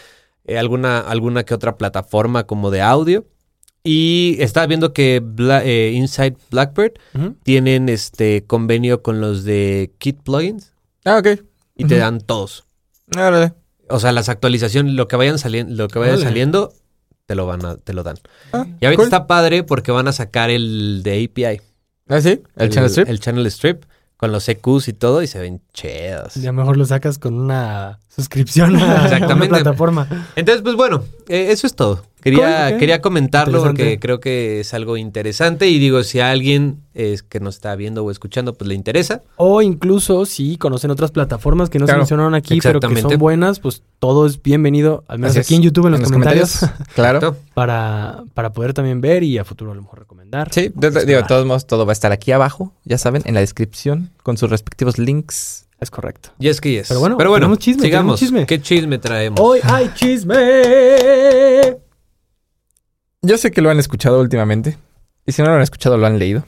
eh, 0.44 0.58
alguna, 0.58 1.00
alguna 1.00 1.44
que 1.44 1.54
otra 1.54 1.76
plataforma 1.76 2.44
como 2.44 2.70
de 2.70 2.80
audio. 2.82 3.26
Y 3.84 4.36
estaba 4.40 4.66
viendo 4.66 4.92
que 4.92 5.22
eh, 5.62 5.92
Inside 5.94 6.36
Blackbird 6.50 6.94
tienen 7.44 7.88
este 7.88 8.44
convenio 8.44 9.02
con 9.02 9.20
los 9.20 9.44
de 9.44 9.94
Kit 9.98 10.22
Plugins. 10.24 10.72
Ah, 11.04 11.18
ok. 11.18 11.40
Y 11.76 11.84
te 11.84 11.96
dan 11.96 12.20
todos. 12.20 12.64
Árale. 13.14 13.52
O 13.88 14.00
sea, 14.00 14.10
las 14.10 14.28
actualizaciones, 14.28 14.94
lo 14.94 15.06
que 15.06 15.14
vayan 15.14 15.38
saliendo, 15.38 15.72
lo 15.76 15.86
que 15.86 16.00
vaya 16.00 16.16
saliendo, 16.16 16.72
te 17.26 17.34
lo 17.34 17.46
van 17.46 17.64
a, 17.64 17.76
te 17.76 17.92
lo 17.92 18.02
dan. 18.02 18.16
Ah, 18.52 18.66
y 18.80 18.86
ahorita 18.86 19.02
está 19.02 19.26
padre 19.26 19.62
porque 19.64 19.92
van 19.92 20.08
a 20.08 20.12
sacar 20.12 20.50
el 20.50 21.02
de 21.02 21.24
API. 21.24 21.60
¿Ah, 22.08 22.20
sí? 22.20 22.40
¿El, 22.56 22.70
Channel 22.70 22.90
Strip? 22.90 23.08
El 23.08 23.20
Channel 23.20 23.46
Strip 23.46 23.84
con 24.16 24.32
los 24.32 24.48
EQs 24.48 24.88
y 24.88 24.92
todo 24.92 25.22
y 25.22 25.26
se 25.26 25.38
ven 25.38 25.60
chidos. 25.74 26.36
Y 26.36 26.44
a 26.44 26.46
lo 26.46 26.54
mejor 26.54 26.76
lo 26.76 26.86
sacas 26.86 27.18
con 27.18 27.34
una 27.34 27.98
suscripción 28.08 28.76
a, 28.76 29.04
Exactamente. 29.04 29.48
una 29.48 29.58
plataforma. 29.58 30.08
Entonces, 30.36 30.62
pues 30.62 30.76
bueno, 30.76 31.04
eh, 31.28 31.48
eso 31.50 31.66
es 31.66 31.74
todo. 31.74 32.04
Quería, 32.26 32.76
quería 32.76 33.00
comentarlo 33.00 33.62
porque 33.62 34.00
creo 34.00 34.18
que 34.18 34.58
es 34.58 34.74
algo 34.74 34.96
interesante 34.96 35.68
y 35.68 35.78
digo, 35.78 36.02
si 36.02 36.18
a 36.18 36.32
alguien 36.32 36.80
es 36.92 37.22
que 37.22 37.38
nos 37.38 37.54
está 37.54 37.76
viendo 37.76 38.04
o 38.04 38.10
escuchando, 38.10 38.52
pues 38.52 38.66
le 38.66 38.74
interesa. 38.74 39.22
O 39.36 39.62
incluso 39.62 40.26
si 40.26 40.56
conocen 40.56 40.90
otras 40.90 41.12
plataformas 41.12 41.70
que 41.70 41.78
no 41.78 41.86
se 41.86 41.96
mencionaron 41.96 42.34
aquí, 42.34 42.58
pero 42.60 42.80
que 42.80 43.00
son 43.00 43.16
buenas, 43.16 43.60
pues 43.60 43.84
todo 44.00 44.26
es 44.26 44.42
bienvenido, 44.42 45.04
al 45.06 45.20
menos 45.20 45.36
aquí 45.36 45.54
en 45.54 45.62
YouTube 45.62 45.86
en 45.86 45.92
los, 45.92 46.02
comentarios. 46.02 46.66
claro. 46.96 47.36
para, 47.54 48.24
para 48.34 48.52
poder 48.52 48.74
también 48.74 49.00
ver 49.00 49.22
y 49.22 49.38
a 49.38 49.44
futuro 49.44 49.70
a 49.70 49.74
lo 49.76 49.82
mejor 49.82 50.00
recomendar. 50.00 50.52
Sí, 50.52 50.72
digo, 50.74 50.90
de 50.90 51.22
todos 51.28 51.46
modos, 51.46 51.68
todo 51.68 51.86
va 51.86 51.92
a 51.92 51.94
estar 51.94 52.10
aquí 52.10 52.32
abajo, 52.32 52.72
ya 52.84 52.98
saben, 52.98 53.22
en 53.24 53.34
la 53.34 53.40
descripción, 53.40 54.10
con 54.24 54.36
sus 54.36 54.50
respectivos 54.50 54.98
links. 54.98 55.68
Es 55.78 55.92
correcto. 55.92 56.30
Y 56.40 56.48
es 56.48 56.60
que 56.60 56.80
es. 56.80 56.88
Pero 56.88 56.98
bueno, 56.98 57.18
Pero 57.18 57.30
bueno 57.30 57.54
chisme, 57.54 57.82
sigamos. 57.82 58.18
Chisme. 58.18 58.46
¿Qué 58.46 58.60
chisme 58.60 58.98
traemos? 58.98 59.38
Hoy 59.40 59.60
hay 59.62 59.92
chisme. 59.94 61.76
Yo 63.22 63.38
sé 63.38 63.50
que 63.50 63.60
lo 63.60 63.70
han 63.70 63.78
escuchado 63.78 64.20
últimamente. 64.20 64.78
Y 65.26 65.32
si 65.32 65.42
no 65.42 65.48
lo 65.48 65.56
han 65.56 65.62
escuchado, 65.62 65.96
lo 65.96 66.06
han 66.06 66.18
leído. 66.18 66.44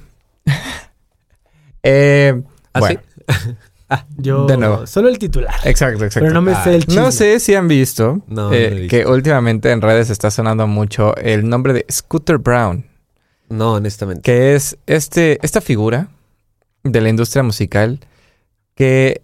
eh, 1.82 2.40
¿Ah, 2.72 2.80
bueno. 2.80 3.00
ah, 3.88 4.06
yo 4.16 4.46
de 4.46 4.56
nuevo. 4.56 4.86
Solo 4.86 5.08
el 5.08 5.18
titular. 5.18 5.54
Exacto, 5.64 6.04
exacto. 6.04 6.26
Pero 6.26 6.34
no 6.34 6.42
me 6.42 6.54
sé 6.62 6.76
el 6.76 6.86
chisme. 6.86 7.02
No 7.02 7.10
sé 7.10 7.40
si 7.40 7.54
han 7.54 7.68
visto, 7.68 8.22
eh, 8.52 8.86
que 8.88 9.06
últimamente 9.06 9.70
en 9.72 9.82
redes 9.82 10.10
está 10.10 10.30
sonando 10.30 10.66
mucho 10.66 11.16
el 11.16 11.48
nombre 11.48 11.72
de 11.72 11.86
Scooter 11.90 12.38
Brown. 12.38 12.86
No, 13.48 13.74
honestamente. 13.74 14.22
Que 14.22 14.54
es 14.54 14.78
este, 14.86 15.38
esta 15.42 15.60
figura 15.60 16.08
de 16.84 17.00
la 17.00 17.08
industria 17.08 17.42
musical 17.42 18.00
que 18.74 19.22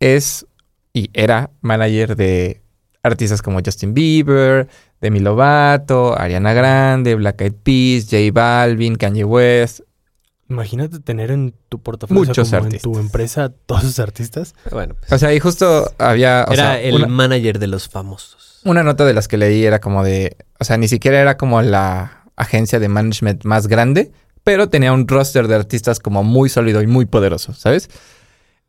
es 0.00 0.46
y 0.94 1.10
era 1.12 1.50
manager 1.60 2.16
de 2.16 2.62
artistas 3.04 3.42
como 3.42 3.60
Justin 3.64 3.94
Bieber, 3.94 4.66
Demi 5.00 5.20
Lovato, 5.20 6.18
Ariana 6.18 6.52
Grande, 6.54 7.14
Black 7.14 7.42
Eyed 7.42 7.52
Peas, 7.62 8.06
J 8.10 8.32
Balvin, 8.32 8.96
Kanye 8.96 9.24
West. 9.24 9.80
Imagínate 10.48 11.00
tener 11.00 11.30
en 11.30 11.54
tu 11.68 11.80
portafolio, 11.80 12.24
Muchos 12.24 12.50
como 12.50 12.66
en 12.66 12.78
tu 12.78 12.98
empresa, 12.98 13.50
todos 13.66 13.84
esos 13.84 13.98
artistas. 13.98 14.54
Bueno, 14.70 14.94
pues, 14.98 15.12
O 15.12 15.18
sea, 15.18 15.32
y 15.32 15.40
justo 15.40 15.90
había... 15.98 16.44
era 16.50 16.80
el 16.80 17.06
manager 17.06 17.58
de 17.58 17.66
los 17.66 17.88
famosos. 17.88 18.60
Una 18.64 18.82
nota 18.82 19.04
de 19.04 19.14
las 19.14 19.28
que 19.28 19.36
leí 19.36 19.64
era 19.64 19.80
como 19.80 20.02
de... 20.02 20.36
O 20.58 20.64
sea, 20.64 20.76
ni 20.76 20.88
siquiera 20.88 21.20
era 21.20 21.36
como 21.36 21.60
la 21.62 22.24
agencia 22.36 22.78
de 22.78 22.88
management 22.88 23.44
más 23.44 23.68
grande, 23.68 24.12
pero 24.42 24.68
tenía 24.68 24.92
un 24.92 25.06
roster 25.06 25.48
de 25.48 25.54
artistas 25.54 25.98
como 25.98 26.22
muy 26.22 26.48
sólido 26.48 26.82
y 26.82 26.86
muy 26.86 27.06
poderoso, 27.06 27.54
¿sabes? 27.54 27.88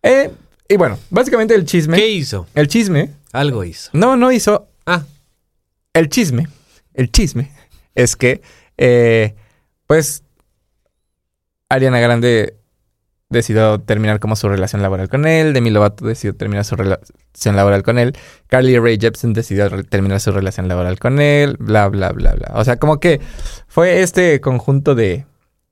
Eh, 0.03 0.31
y 0.67 0.77
bueno, 0.77 0.97
básicamente 1.09 1.55
el 1.55 1.65
chisme... 1.65 1.97
¿Qué 1.97 2.09
hizo? 2.09 2.47
El 2.55 2.67
chisme... 2.67 3.11
Algo 3.31 3.63
hizo. 3.63 3.89
No, 3.93 4.15
no 4.15 4.31
hizo... 4.31 4.67
Ah, 4.85 5.03
el 5.93 6.09
chisme, 6.09 6.47
el 6.93 7.11
chisme 7.11 7.51
es 7.95 8.15
que, 8.15 8.41
eh, 8.77 9.35
pues, 9.87 10.23
Ariana 11.69 11.99
Grande 11.99 12.57
decidió 13.29 13.79
terminar 13.79 14.19
como 14.19 14.35
su 14.35 14.47
relación 14.49 14.81
laboral 14.81 15.09
con 15.09 15.25
él, 15.25 15.53
Demi 15.53 15.69
Lovato 15.69 16.05
decidió 16.05 16.35
terminar 16.35 16.65
su 16.65 16.75
relación 16.75 17.55
laboral 17.55 17.83
con 17.83 17.97
él, 17.97 18.15
Carly 18.47 18.77
Rae 18.77 18.97
Jepsen 18.99 19.33
decidió 19.33 19.69
terminar 19.83 20.19
su 20.19 20.31
relación 20.31 20.67
laboral 20.67 20.99
con 20.99 21.19
él, 21.19 21.57
bla, 21.59 21.87
bla, 21.87 22.11
bla, 22.11 22.33
bla. 22.33 22.51
O 22.55 22.63
sea, 22.63 22.77
como 22.77 22.99
que 22.99 23.21
fue 23.67 24.01
este 24.01 24.41
conjunto 24.41 24.95
de 24.95 25.25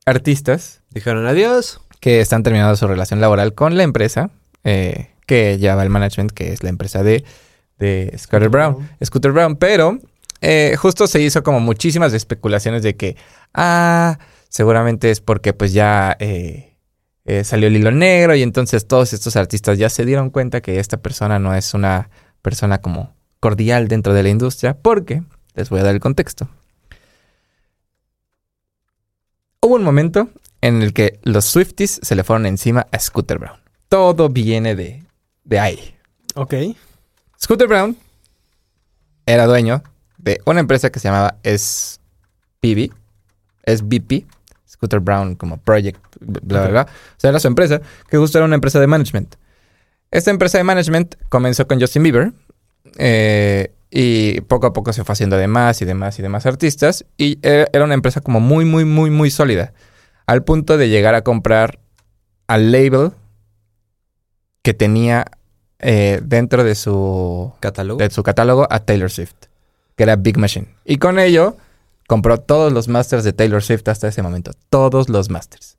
artistas. 0.06 0.82
Dijeron 0.90 1.26
adiós. 1.28 1.80
Que 2.00 2.20
están 2.20 2.44
terminando 2.44 2.76
su 2.76 2.88
relación 2.88 3.22
laboral 3.22 3.54
con 3.54 3.78
la 3.78 3.84
empresa 3.84 4.30
eh, 4.64 5.10
que 5.26 5.58
lleva 5.58 5.84
el 5.84 5.90
management, 5.90 6.32
que 6.32 6.54
es 6.54 6.64
la 6.64 6.70
empresa 6.70 7.04
de, 7.04 7.24
de 7.80 8.14
Scooter 8.18 8.50
Brown. 8.50 8.90
Scooter 9.04 9.32
Brown, 9.32 9.56
pero 9.56 10.00
eh, 10.46 10.76
justo 10.78 11.08
se 11.08 11.22
hizo 11.22 11.42
como 11.42 11.62
muchísimas 11.62 12.14
especulaciones 12.14 12.84
de 12.84 12.98
que, 12.98 13.16
ah, 13.54 14.20
seguramente 14.50 15.10
es 15.10 15.22
porque 15.22 15.54
pues 15.54 15.72
ya 15.72 16.18
eh, 16.20 16.76
eh, 17.24 17.46
salió 17.46 17.70
el 17.70 17.78
hilo 17.78 17.92
negro 17.92 18.36
y 18.36 18.42
entonces 18.42 18.86
todos 18.86 19.14
estos 19.14 19.38
artistas 19.38 19.78
ya 19.78 19.90
se 19.90 20.06
dieron 20.06 20.30
cuenta 20.30 20.60
que 20.62 20.80
esta 20.80 20.98
persona 20.98 21.40
no 21.40 21.56
es 21.56 21.74
una 21.74 22.10
persona 22.42 22.80
como 22.80 23.16
cordial 23.40 23.88
dentro 23.88 24.14
de 24.14 24.24
la 24.24 24.30
industria, 24.30 24.78
porque, 24.78 25.24
les 25.56 25.70
voy 25.70 25.80
a 25.80 25.84
dar 25.84 25.94
el 25.94 26.02
contexto. 26.02 26.50
Hubo 29.62 29.76
un 29.76 29.84
momento 29.84 30.28
en 30.60 30.82
el 30.82 30.92
que 30.92 31.20
los 31.24 31.46
Swifties 31.46 32.02
se 32.04 32.16
le 32.16 32.26
fueron 32.26 32.46
encima 32.46 32.88
a 32.92 33.00
Scooter 33.00 33.40
Brown. 33.40 33.63
Todo 33.94 34.28
viene 34.28 34.74
de, 34.74 35.04
de 35.44 35.60
ahí. 35.60 35.96
Ok. 36.34 36.56
Scooter 37.40 37.68
Brown 37.68 37.96
era 39.28 39.46
dueño 39.46 39.84
de 40.18 40.42
una 40.46 40.62
empresa 40.62 40.92
que 40.92 41.00
se 41.00 41.10
llamaba 41.10 41.36
SPV, 41.44 42.90
SBP, 43.68 44.26
Scooter 44.68 45.00
Brown 45.00 45.36
como 45.36 45.58
Project, 45.58 46.04
bla, 46.20 46.62
bla, 46.62 46.70
bla. 46.70 46.82
O 46.90 47.20
sea, 47.20 47.30
era 47.30 47.40
su 47.40 47.48
empresa, 47.48 47.82
que 48.10 48.18
justo 48.18 48.40
era 48.40 48.46
una 48.46 48.56
empresa 48.56 48.80
de 48.80 48.88
management. 48.88 49.36
Esta 50.10 50.32
empresa 50.32 50.58
de 50.58 50.64
management 50.64 51.14
comenzó 51.30 51.68
con 51.68 51.80
Justin 51.80 52.02
Bieber 52.02 52.34
eh, 52.98 53.76
y 53.92 54.42
poco 54.42 54.66
a 54.66 54.74
poco 54.74 54.92
se 54.92 55.04
fue 55.04 55.14
haciendo 55.14 55.38
de 55.38 55.46
más 55.46 55.84
y 55.84 55.86
demás 55.86 56.18
y 56.18 56.24
demás 56.24 56.48
artistas 56.48 57.06
y 57.16 57.38
era 57.44 57.84
una 57.84 57.94
empresa 57.94 58.22
como 58.22 58.40
muy, 58.40 58.66
muy, 58.66 58.86
muy, 58.86 59.12
muy 59.12 59.30
sólida. 59.30 59.72
Al 60.26 60.44
punto 60.44 60.80
de 60.80 60.90
llegar 60.90 61.14
a 61.14 61.22
comprar 61.22 61.78
al 62.48 62.72
label 62.72 63.12
que 64.64 64.74
tenía 64.74 65.26
eh, 65.80 66.20
dentro 66.24 66.64
de 66.64 66.74
su 66.74 67.54
catálogo, 67.60 68.00
de 68.00 68.10
su 68.10 68.24
catálogo 68.24 68.68
a 68.70 68.80
Taylor 68.80 69.12
Swift 69.12 69.36
que 69.96 70.04
era 70.04 70.16
Big 70.16 70.38
Machine. 70.38 70.68
Y 70.86 70.98
con 70.98 71.20
ello 71.20 71.58
compró 72.08 72.40
todos 72.40 72.72
los 72.72 72.88
masters 72.88 73.24
de 73.24 73.34
Taylor 73.34 73.62
Swift 73.62 73.88
hasta 73.88 74.08
ese 74.08 74.22
momento. 74.22 74.52
Todos 74.70 75.10
los 75.10 75.30
masters. 75.30 75.78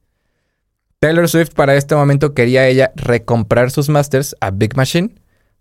Taylor 1.00 1.28
Swift 1.28 1.52
para 1.54 1.74
este 1.74 1.94
momento 1.94 2.32
quería 2.34 2.66
ella 2.66 2.92
recomprar 2.96 3.70
sus 3.70 3.88
masters 3.88 4.34
a 4.40 4.50
Big 4.50 4.76
Machine, 4.76 5.14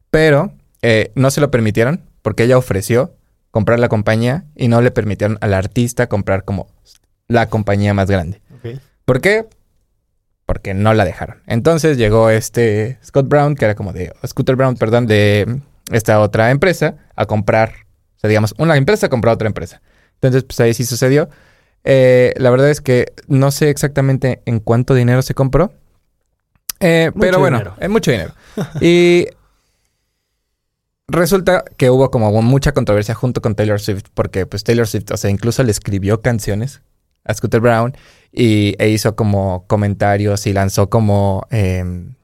pero 0.10 0.54
eh, 0.82 1.12
no 1.16 1.32
se 1.32 1.42
lo 1.42 1.52
permitieron 1.52 2.02
porque 2.22 2.44
ella 2.44 2.58
ofreció 2.58 3.14
comprar 3.52 3.80
la 3.80 3.90
compañía 3.90 4.46
y 4.56 4.68
no 4.68 4.82
le 4.82 4.92
permitieron 4.92 5.38
al 5.42 5.54
artista 5.54 6.08
comprar 6.08 6.46
como 6.46 6.68
la 7.28 7.50
compañía 7.50 7.94
más 7.94 8.10
grande. 8.10 8.42
¿Por 9.06 9.20
qué? 9.20 9.46
Porque 10.54 10.74
no 10.74 10.94
la 10.94 11.04
dejaron. 11.04 11.42
Entonces 11.48 11.98
llegó 11.98 12.30
este 12.30 13.00
Scott 13.04 13.28
Brown, 13.28 13.56
que 13.56 13.66
era 13.66 13.76
como 13.76 13.92
de 13.92 14.14
Scooter 14.26 14.56
Brown, 14.56 14.76
perdón, 14.76 15.08
de 15.08 15.62
esta 15.92 16.20
otra 16.20 16.52
empresa, 16.52 16.96
a 17.16 17.26
comprar 17.26 17.84
sea, 18.24 18.30
digamos, 18.30 18.56
una 18.58 18.78
empresa 18.78 19.10
compró 19.10 19.32
a 19.32 19.34
otra 19.34 19.48
empresa. 19.48 19.82
Entonces, 20.16 20.44
pues 20.44 20.60
ahí 20.62 20.74
sí 20.74 20.86
sucedió. 20.86 21.30
Eh, 21.84 22.34
la 22.38 22.50
verdad 22.50 22.70
es 22.70 22.80
que 22.80 23.12
no 23.28 23.52
sé 23.52 23.70
exactamente 23.70 24.42
en 24.46 24.60
cuánto 24.60 24.96
dinero 24.96 25.22
se 25.22 25.34
compró. 25.34 25.74
Eh, 26.80 27.12
pero 27.20 27.40
bueno, 27.40 27.76
es 27.80 27.90
mucho 27.90 28.12
dinero. 28.12 28.34
y 28.82 29.28
resulta 31.08 31.66
que 31.76 31.90
hubo 31.90 32.10
como 32.12 32.42
mucha 32.42 32.72
controversia 32.72 33.14
junto 33.14 33.42
con 33.42 33.56
Taylor 33.56 33.82
Swift, 33.82 34.06
porque 34.14 34.46
pues 34.46 34.64
Taylor 34.64 34.88
Swift, 34.88 35.12
o 35.12 35.18
sea, 35.18 35.30
incluso 35.30 35.62
le 35.64 35.72
escribió 35.72 36.22
canciones 36.22 36.82
a 37.24 37.34
Scooter 37.34 37.62
Brown 37.62 37.94
y, 38.32 38.76
e 38.80 38.90
hizo 38.90 39.16
como 39.16 39.66
comentarios 39.68 40.48
y 40.48 40.54
lanzó 40.54 40.90
como 40.90 41.46
em, 41.52 42.16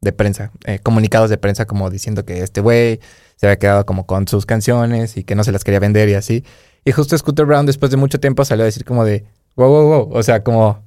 de 0.00 0.12
prensa, 0.12 0.52
eh, 0.64 0.78
comunicados 0.78 1.30
de 1.30 1.38
prensa 1.38 1.66
como 1.66 1.90
diciendo 1.90 2.24
que 2.24 2.42
este 2.42 2.60
güey 2.60 3.00
se 3.36 3.46
había 3.46 3.58
quedado 3.58 3.86
como 3.86 4.06
con 4.06 4.28
sus 4.28 4.46
canciones 4.46 5.16
y 5.16 5.24
que 5.24 5.34
no 5.34 5.44
se 5.44 5.52
las 5.52 5.64
quería 5.64 5.80
vender 5.80 6.08
y 6.08 6.14
así. 6.14 6.44
Y 6.84 6.92
justo 6.92 7.16
Scooter 7.16 7.46
Brown 7.46 7.66
después 7.66 7.90
de 7.90 7.96
mucho 7.96 8.20
tiempo 8.20 8.44
salió 8.44 8.62
a 8.64 8.66
decir 8.66 8.84
como 8.84 9.04
de, 9.04 9.26
wow, 9.56 9.68
wow, 9.68 9.86
wow, 9.86 10.10
o 10.12 10.22
sea, 10.22 10.42
como, 10.42 10.82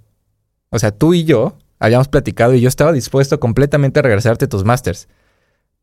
o 0.70 0.80
sea, 0.80 0.92
tú 0.92 1.14
y 1.14 1.24
yo 1.24 1.58
habíamos 1.80 2.08
platicado 2.08 2.54
y 2.54 2.62
yo 2.62 2.68
estaba 2.68 2.92
dispuesto 2.92 3.40
completamente 3.40 4.00
a 4.00 4.04
regresarte 4.04 4.48
tus 4.48 4.64
masters. 4.64 5.08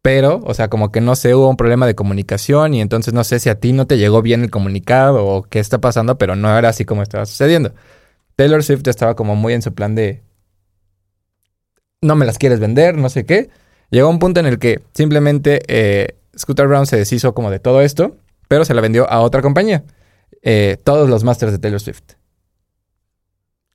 Pero, 0.02 0.40
o 0.44 0.54
sea, 0.54 0.68
como 0.68 0.92
que 0.92 1.00
no 1.00 1.16
sé, 1.16 1.34
hubo 1.34 1.48
un 1.48 1.56
problema 1.56 1.86
de 1.86 1.94
comunicación 1.94 2.74
y 2.74 2.80
entonces 2.80 3.14
no 3.14 3.24
sé 3.24 3.40
si 3.40 3.48
a 3.48 3.58
ti 3.58 3.72
no 3.72 3.86
te 3.86 3.98
llegó 3.98 4.22
bien 4.22 4.42
el 4.42 4.50
comunicado 4.50 5.26
o 5.26 5.42
qué 5.42 5.58
está 5.58 5.80
pasando, 5.80 6.18
pero 6.18 6.36
no 6.36 6.56
era 6.56 6.68
así 6.68 6.84
como 6.84 7.02
estaba 7.02 7.26
sucediendo. 7.26 7.74
Taylor 8.36 8.62
Swift 8.62 8.86
estaba 8.86 9.16
como 9.16 9.34
muy 9.34 9.52
en 9.54 9.62
su 9.62 9.74
plan 9.74 9.94
de, 9.94 10.22
no 12.00 12.14
me 12.14 12.26
las 12.26 12.38
quieres 12.38 12.60
vender, 12.60 12.96
no 12.96 13.08
sé 13.08 13.24
qué. 13.24 13.50
Llegó 13.90 14.08
un 14.08 14.18
punto 14.18 14.40
en 14.40 14.46
el 14.46 14.58
que 14.58 14.82
simplemente 14.94 15.62
eh, 15.66 16.16
Scooter 16.38 16.68
Brown 16.68 16.86
se 16.86 16.96
deshizo 16.96 17.34
como 17.34 17.50
de 17.50 17.58
todo 17.58 17.80
esto, 17.82 18.16
pero 18.46 18.64
se 18.64 18.74
la 18.74 18.80
vendió 18.80 19.10
a 19.10 19.20
otra 19.20 19.42
compañía. 19.42 19.84
Eh, 20.42 20.76
todos 20.84 21.08
los 21.08 21.24
masters 21.24 21.52
de 21.52 21.58
Taylor 21.58 21.80
Swift. 21.80 22.14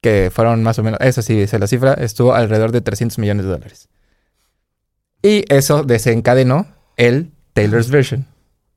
Que 0.01 0.29
fueron 0.33 0.63
más 0.63 0.79
o 0.79 0.83
menos, 0.83 0.99
eso 1.01 1.21
sí, 1.21 1.35
dice 1.35 1.59
la 1.59 1.67
cifra, 1.67 1.93
estuvo 1.93 2.33
alrededor 2.33 2.71
de 2.71 2.81
300 2.81 3.19
millones 3.19 3.45
de 3.45 3.51
dólares. 3.51 3.89
Y 5.23 5.45
eso 5.51 5.83
desencadenó 5.83 6.67
el 6.97 7.31
Taylor's 7.53 7.89
Version. 7.89 8.27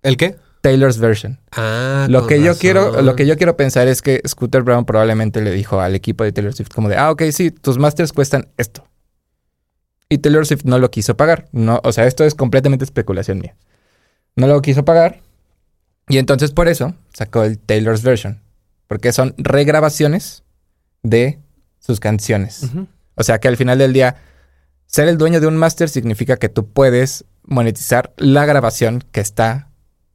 ¿El 0.02 0.16
qué? 0.16 0.36
Taylor's 0.62 0.98
version. 0.98 1.38
Ah, 1.52 2.06
Lo 2.10 2.26
que 2.26 2.40
yo 2.40 2.46
razón. 2.48 2.60
quiero, 2.60 3.02
lo 3.02 3.14
que 3.14 3.24
yo 3.24 3.36
quiero 3.36 3.56
pensar 3.56 3.86
es 3.86 4.02
que 4.02 4.20
Scooter 4.26 4.62
Brown 4.62 4.84
probablemente 4.84 5.40
le 5.40 5.52
dijo 5.52 5.80
al 5.80 5.94
equipo 5.94 6.24
de 6.24 6.32
Taylor 6.32 6.52
Swift 6.54 6.70
como 6.74 6.88
de, 6.88 6.96
ah, 6.96 7.12
ok, 7.12 7.22
sí, 7.30 7.52
tus 7.52 7.78
masters 7.78 8.12
cuestan 8.12 8.48
esto. 8.56 8.84
Y 10.08 10.18
Taylor 10.18 10.44
Swift 10.44 10.64
no 10.64 10.78
lo 10.80 10.90
quiso 10.90 11.16
pagar. 11.16 11.48
No, 11.52 11.80
o 11.84 11.92
sea, 11.92 12.06
esto 12.06 12.24
es 12.24 12.34
completamente 12.34 12.84
especulación 12.84 13.38
mía. 13.38 13.54
No 14.34 14.48
lo 14.48 14.60
quiso 14.60 14.84
pagar. 14.84 15.20
Y 16.08 16.18
entonces 16.18 16.50
por 16.50 16.66
eso 16.66 16.94
sacó 17.12 17.44
el 17.44 17.58
Taylor's 17.58 18.02
version. 18.02 18.40
Porque 18.88 19.12
son 19.12 19.34
regrabaciones 19.38 20.42
de 21.04 21.38
sus 21.78 22.00
canciones. 22.00 22.70
O 23.14 23.22
sea 23.22 23.38
que 23.38 23.46
al 23.48 23.56
final 23.56 23.78
del 23.78 23.92
día, 23.92 24.16
ser 24.86 25.08
el 25.08 25.18
dueño 25.18 25.40
de 25.40 25.46
un 25.46 25.56
máster 25.56 25.88
significa 25.88 26.36
que 26.36 26.48
tú 26.48 26.68
puedes 26.68 27.24
monetizar 27.44 28.12
la 28.16 28.44
grabación 28.46 29.04
que 29.12 29.20
está 29.20 29.68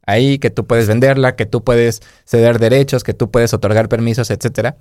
ahí, 0.06 0.38
que 0.38 0.50
tú 0.50 0.66
puedes 0.66 0.88
venderla, 0.88 1.36
que 1.36 1.46
tú 1.46 1.62
puedes 1.64 2.00
ceder 2.24 2.58
derechos, 2.58 3.04
que 3.04 3.14
tú 3.14 3.30
puedes 3.30 3.54
otorgar 3.54 3.88
permisos, 3.88 4.30
etcétera. 4.30 4.76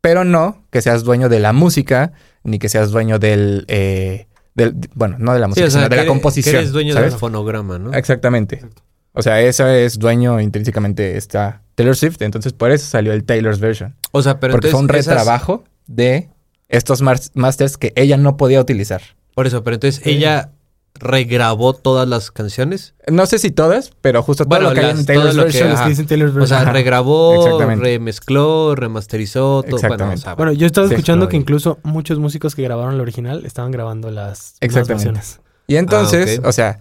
Pero 0.00 0.24
no 0.24 0.64
que 0.70 0.82
seas 0.82 1.04
dueño 1.04 1.28
de 1.28 1.40
la 1.40 1.52
música, 1.52 2.12
ni 2.44 2.58
que 2.58 2.68
seas 2.68 2.90
dueño 2.90 3.18
del. 3.18 3.64
eh, 3.68 4.26
del 4.54 4.74
bueno, 4.94 5.16
no 5.18 5.34
de 5.34 5.40
la 5.40 5.46
Sí, 5.46 5.50
música, 5.50 5.66
o 5.66 5.70
sea, 5.70 5.80
sino 5.82 5.88
de 5.90 5.96
la 5.96 6.06
composición. 6.06 6.52
que 6.54 6.58
eres 6.58 6.72
dueño 6.72 6.94
¿sabes? 6.94 7.12
del 7.12 7.20
fonograma, 7.20 7.78
¿no? 7.78 7.92
Exactamente. 7.92 8.64
O 9.12 9.22
sea, 9.22 9.40
eso 9.40 9.66
es 9.66 9.98
dueño 9.98 10.40
intrínsecamente 10.40 11.16
está 11.16 11.62
Taylor 11.74 11.96
Swift, 11.96 12.20
entonces 12.22 12.52
por 12.52 12.70
eso 12.70 12.86
salió 12.86 13.12
el 13.12 13.24
Taylor's 13.24 13.60
version. 13.60 13.94
O 14.12 14.22
sea, 14.22 14.38
pero 14.40 14.52
porque 14.52 14.68
fue 14.68 14.78
un 14.80 14.84
entonces 14.84 15.06
esas- 15.06 15.18
retrabajo 15.18 15.64
de 15.86 16.28
estos 16.68 17.00
mas- 17.02 17.30
masters 17.34 17.76
que 17.78 17.92
ella 17.96 18.16
no 18.16 18.36
podía 18.36 18.60
utilizar. 18.60 19.00
Por 19.36 19.46
eso, 19.46 19.62
pero 19.62 19.74
entonces 19.74 20.00
Sí. 20.02 20.10
ella 20.10 20.50
regrabó 20.94 21.74
todas 21.74 22.08
las 22.08 22.30
canciones. 22.30 22.94
No 23.06 23.26
sé 23.26 23.38
si 23.38 23.50
todas, 23.50 23.92
pero 24.00 24.22
justo 24.22 24.44
todo 24.44 24.48
Bueno, 24.48 24.70
lo 24.70 24.74
que 24.74 24.80
hay 24.80 24.86
las- 24.86 25.00
en 25.00 25.06
Taylor's 25.06 25.34
todo 25.34 25.44
lo 25.44 25.52
que- 25.52 25.58
version. 25.62 25.88
Dicen 25.88 26.06
Taylor's 26.06 26.34
O 26.34 26.46
sea, 26.46 26.56
version. 26.60 26.74
Regrabó, 26.74 27.58
remezcló, 27.76 28.74
remasterizó, 28.74 29.62
todo. 29.62 29.62
Bueno, 29.62 29.74
o 29.74 29.76
Exactamente. 29.76 30.22
sea, 30.22 30.34
Bueno, 30.36 30.52
yo 30.52 30.66
estaba 30.66 30.88
Sí, 30.88 30.94
escuchando 30.94 31.28
que 31.28 31.36
incluso 31.36 31.78
muchos 31.82 32.18
músicos 32.18 32.54
que 32.54 32.62
grabaron 32.62 32.94
el 32.94 33.00
original 33.02 33.44
estaban 33.44 33.70
grabando 33.72 34.10
las 34.10 34.56
Exactamente. 34.60 34.94
versiones. 34.94 35.40
Y 35.66 35.76
entonces, 35.76 36.40
Ah, 36.42 36.48
o 36.48 36.52
sea, 36.52 36.78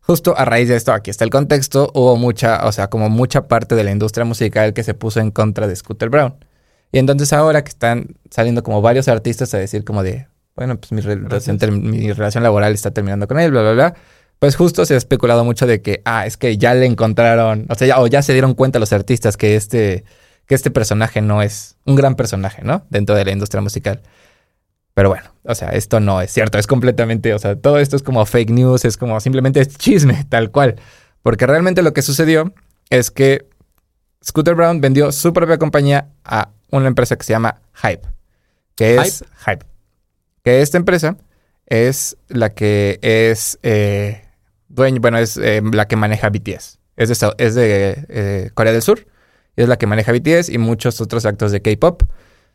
justo 0.00 0.34
a 0.36 0.44
raíz 0.44 0.68
de 0.68 0.74
esto, 0.74 0.92
aquí 0.92 1.10
está 1.10 1.22
el 1.24 1.30
contexto, 1.30 1.88
hubo 1.94 2.16
mucha, 2.16 2.66
o 2.66 2.72
sea, 2.72 2.88
como 2.90 3.10
mucha 3.10 3.46
parte 3.46 3.76
de 3.76 3.84
la 3.84 3.92
industria 3.92 4.24
musical 4.24 4.72
que 4.74 4.82
se 4.82 4.94
puso 4.94 5.20
en 5.20 5.30
contra 5.30 5.68
de 5.68 5.76
Scooter 5.76 6.08
Brown. 6.10 6.34
Y 6.90 6.98
entonces 6.98 7.32
ahora 7.32 7.62
que 7.62 7.68
están 7.70 8.16
saliendo 8.28 8.64
como 8.64 8.82
varios 8.82 9.06
artistas 9.06 9.54
a 9.54 9.58
decir 9.58 9.84
como 9.84 10.02
de, 10.02 10.26
bueno, 10.56 10.78
pues 10.78 10.92
mi, 10.92 11.00
re- 11.00 11.16
relación, 11.16 11.58
ter- 11.58 11.72
mi 11.72 12.12
relación 12.12 12.42
laboral 12.42 12.72
está 12.72 12.90
terminando 12.90 13.26
con 13.28 13.38
él, 13.40 13.50
bla, 13.50 13.62
bla, 13.62 13.72
bla. 13.72 13.94
Pues 14.38 14.56
justo 14.56 14.84
se 14.84 14.94
ha 14.94 14.96
especulado 14.96 15.44
mucho 15.44 15.66
de 15.66 15.82
que, 15.82 16.02
ah, 16.04 16.26
es 16.26 16.36
que 16.36 16.58
ya 16.58 16.74
le 16.74 16.86
encontraron, 16.86 17.66
o 17.68 17.74
sea, 17.76 17.86
ya, 17.86 18.00
o 18.00 18.06
ya 18.08 18.22
se 18.22 18.32
dieron 18.32 18.54
cuenta 18.54 18.78
los 18.80 18.92
artistas 18.92 19.36
que 19.36 19.54
este, 19.56 20.04
que 20.46 20.54
este 20.56 20.70
personaje 20.70 21.22
no 21.22 21.42
es 21.42 21.76
un 21.86 21.94
gran 21.94 22.16
personaje, 22.16 22.62
¿no? 22.64 22.84
Dentro 22.90 23.14
de 23.14 23.24
la 23.24 23.30
industria 23.32 23.60
musical. 23.60 24.02
Pero 24.94 25.08
bueno, 25.08 25.32
o 25.44 25.54
sea, 25.54 25.70
esto 25.70 26.00
no 26.00 26.20
es 26.20 26.30
cierto, 26.32 26.58
es 26.58 26.66
completamente, 26.66 27.32
o 27.34 27.38
sea, 27.38 27.56
todo 27.56 27.78
esto 27.78 27.96
es 27.96 28.02
como 28.02 28.26
fake 28.26 28.50
news, 28.50 28.84
es 28.84 28.96
como 28.96 29.20
simplemente 29.20 29.60
es 29.60 29.78
chisme, 29.78 30.24
tal 30.28 30.50
cual. 30.50 30.74
Porque 31.22 31.46
realmente 31.46 31.82
lo 31.82 31.92
que 31.92 32.02
sucedió 32.02 32.52
es 32.90 33.10
que 33.10 33.46
Scooter 34.24 34.54
Brown 34.54 34.80
vendió 34.80 35.12
su 35.12 35.32
propia 35.32 35.56
compañía 35.58 36.08
a 36.24 36.50
una 36.70 36.88
empresa 36.88 37.16
que 37.16 37.22
se 37.24 37.32
llama 37.32 37.60
Hype, 37.74 38.02
que 38.74 38.96
es 38.96 39.24
Hype. 39.46 39.64
Que 40.42 40.60
esta 40.62 40.76
empresa 40.76 41.16
es 41.66 42.16
la 42.28 42.50
que 42.50 42.98
es 43.02 43.58
eh, 43.62 44.22
dueño, 44.68 45.00
bueno, 45.00 45.18
es 45.18 45.36
eh, 45.36 45.62
la 45.72 45.86
que 45.86 45.96
maneja 45.96 46.30
BTS. 46.30 46.78
Es 46.96 47.08
de, 47.08 47.34
es 47.38 47.54
de 47.54 48.06
eh, 48.08 48.50
Corea 48.54 48.72
del 48.72 48.82
Sur, 48.82 49.06
es 49.56 49.68
la 49.68 49.76
que 49.76 49.86
maneja 49.86 50.12
BTS 50.12 50.48
y 50.48 50.58
muchos 50.58 51.00
otros 51.00 51.24
actos 51.26 51.52
de 51.52 51.62
K-pop. 51.62 52.02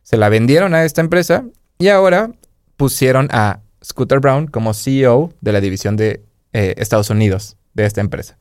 Se 0.04 0.18
la 0.18 0.30
vendieron 0.30 0.74
a 0.74 0.84
esta 0.84 1.02
empresa 1.02 1.46
y 1.80 1.88
ahora 1.88 2.32
pusieron 2.76 3.30
a 3.32 3.62
Scooter 3.84 4.20
Brown 4.20 4.48
como 4.48 4.74
CEO 4.74 5.34
de 5.42 5.52
la 5.54 5.62
división 5.62 5.96
de 5.96 6.24
eh, 6.54 6.76
Estados 6.78 7.10
Unidos 7.10 7.58
de 7.74 7.86
esta 7.86 8.02
empresa. 8.02 8.38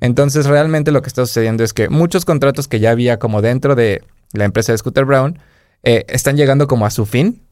Entonces, 0.00 0.46
realmente 0.46 0.92
lo 0.92 1.02
que 1.02 1.08
está 1.08 1.26
sucediendo 1.26 1.62
es 1.62 1.74
que 1.74 1.88
muchos 1.90 2.24
contratos 2.24 2.68
que 2.68 2.80
ya 2.80 2.90
había 2.90 3.18
como 3.18 3.42
dentro 3.42 3.74
de 3.74 4.02
la 4.32 4.44
empresa 4.44 4.72
de 4.72 4.78
Scooter 4.78 5.04
Brown 5.04 5.38
están 5.82 6.36
llegando 6.36 6.66
como 6.66 6.86
a 6.86 6.90
su 6.90 7.06
fin 7.06 7.42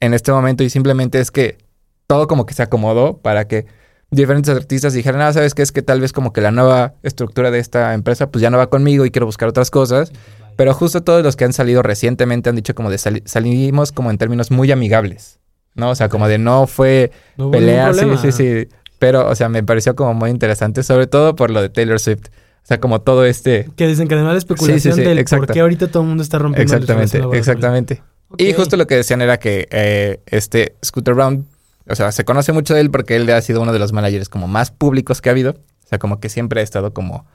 en 0.00 0.14
este 0.14 0.32
momento 0.32 0.64
y 0.64 0.70
simplemente 0.70 1.20
es 1.20 1.30
que 1.30 1.58
todo 2.06 2.26
como 2.26 2.46
que 2.46 2.54
se 2.54 2.62
acomodó 2.62 3.18
para 3.18 3.46
que 3.46 3.66
diferentes 4.10 4.54
artistas 4.54 4.92
dijeran, 4.92 5.20
ah, 5.20 5.32
¿sabes 5.32 5.54
qué? 5.54 5.62
Es 5.62 5.70
que 5.72 5.82
tal 5.82 6.00
vez 6.00 6.12
como 6.12 6.32
que 6.32 6.40
la 6.40 6.50
nueva 6.50 6.94
estructura 7.02 7.50
de 7.50 7.58
esta 7.60 7.94
empresa 7.94 8.30
pues 8.30 8.42
ya 8.42 8.50
no 8.50 8.58
va 8.58 8.68
conmigo 8.68 9.04
y 9.06 9.10
quiero 9.10 9.26
buscar 9.26 9.48
otras 9.48 9.70
cosas. 9.70 10.10
Pero 10.56 10.74
justo 10.74 11.02
todos 11.02 11.22
los 11.22 11.36
que 11.36 11.44
han 11.44 11.52
salido 11.52 11.82
recientemente 11.82 12.50
han 12.50 12.56
dicho 12.56 12.74
como 12.74 12.90
de 12.90 12.98
sali- 12.98 13.22
salimos 13.24 13.92
como 13.92 14.10
en 14.10 14.18
términos 14.18 14.50
muy 14.50 14.70
amigables, 14.72 15.38
¿no? 15.74 15.90
O 15.90 15.94
sea, 15.94 16.08
como 16.08 16.28
de 16.28 16.38
no 16.38 16.66
fue 16.66 17.12
No 17.36 17.50
pelea, 17.50 17.94
sí, 17.94 18.06
sí, 18.20 18.32
sí. 18.32 18.68
Pero, 18.98 19.26
o 19.28 19.34
sea, 19.34 19.48
me 19.48 19.62
pareció 19.62 19.94
como 19.96 20.12
muy 20.12 20.28
interesante, 20.30 20.82
sobre 20.82 21.06
todo 21.06 21.34
por 21.36 21.50
lo 21.50 21.62
de 21.62 21.70
Taylor 21.70 21.98
Swift. 22.00 22.26
O 22.62 22.66
sea, 22.66 22.78
como 22.78 23.00
todo 23.00 23.24
este... 23.24 23.70
Que 23.76 23.86
desencadenó 23.86 24.30
la 24.32 24.36
especulación 24.38 24.78
Sí, 24.80 24.90
sí, 24.90 24.94
sí, 24.96 25.00
del 25.08 25.18
exacto. 25.18 25.46
por 25.46 25.54
qué 25.54 25.60
ahorita 25.60 25.86
todo 25.90 26.02
el 26.02 26.08
mundo 26.10 26.22
está 26.22 26.38
rompiendo 26.38 26.74
Exactamente, 26.74 27.38
exactamente. 27.38 28.02
Y 28.38 28.52
justo 28.52 28.76
lo 28.76 28.86
que 28.86 28.96
decían 28.96 29.22
era 29.22 29.38
que 29.38 29.68
eh, 29.70 30.20
este 30.26 30.76
Scooter 30.84 31.14
Brown, 31.14 31.46
o 31.88 31.94
sea, 31.94 32.12
se 32.12 32.24
conoce 32.24 32.52
mucho 32.52 32.74
de 32.74 32.80
él 32.80 32.90
porque 32.90 33.16
él 33.16 33.28
ha 33.30 33.40
sido 33.42 33.60
uno 33.60 33.72
de 33.72 33.78
los 33.78 33.92
managers 33.92 34.28
como 34.28 34.46
más 34.46 34.70
públicos 34.70 35.20
que 35.20 35.28
ha 35.28 35.32
habido. 35.32 35.52
O 35.52 35.88
sea, 35.88 35.98
como 35.98 36.20
que 36.20 36.28
siempre 36.28 36.60
ha 36.60 36.64
estado 36.64 36.94
como 36.94 37.26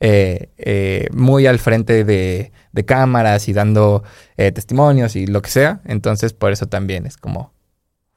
eh, 0.00 0.50
eh, 0.58 1.08
muy 1.12 1.46
al 1.46 1.58
frente 1.58 2.04
de, 2.04 2.52
de 2.72 2.84
cámaras 2.84 3.48
y 3.48 3.52
dando 3.52 4.02
eh, 4.36 4.52
testimonios 4.52 5.16
y 5.16 5.26
lo 5.26 5.40
que 5.40 5.50
sea. 5.50 5.80
Entonces, 5.84 6.32
por 6.32 6.52
eso 6.52 6.66
también 6.66 7.06
es 7.06 7.16
como... 7.16 7.52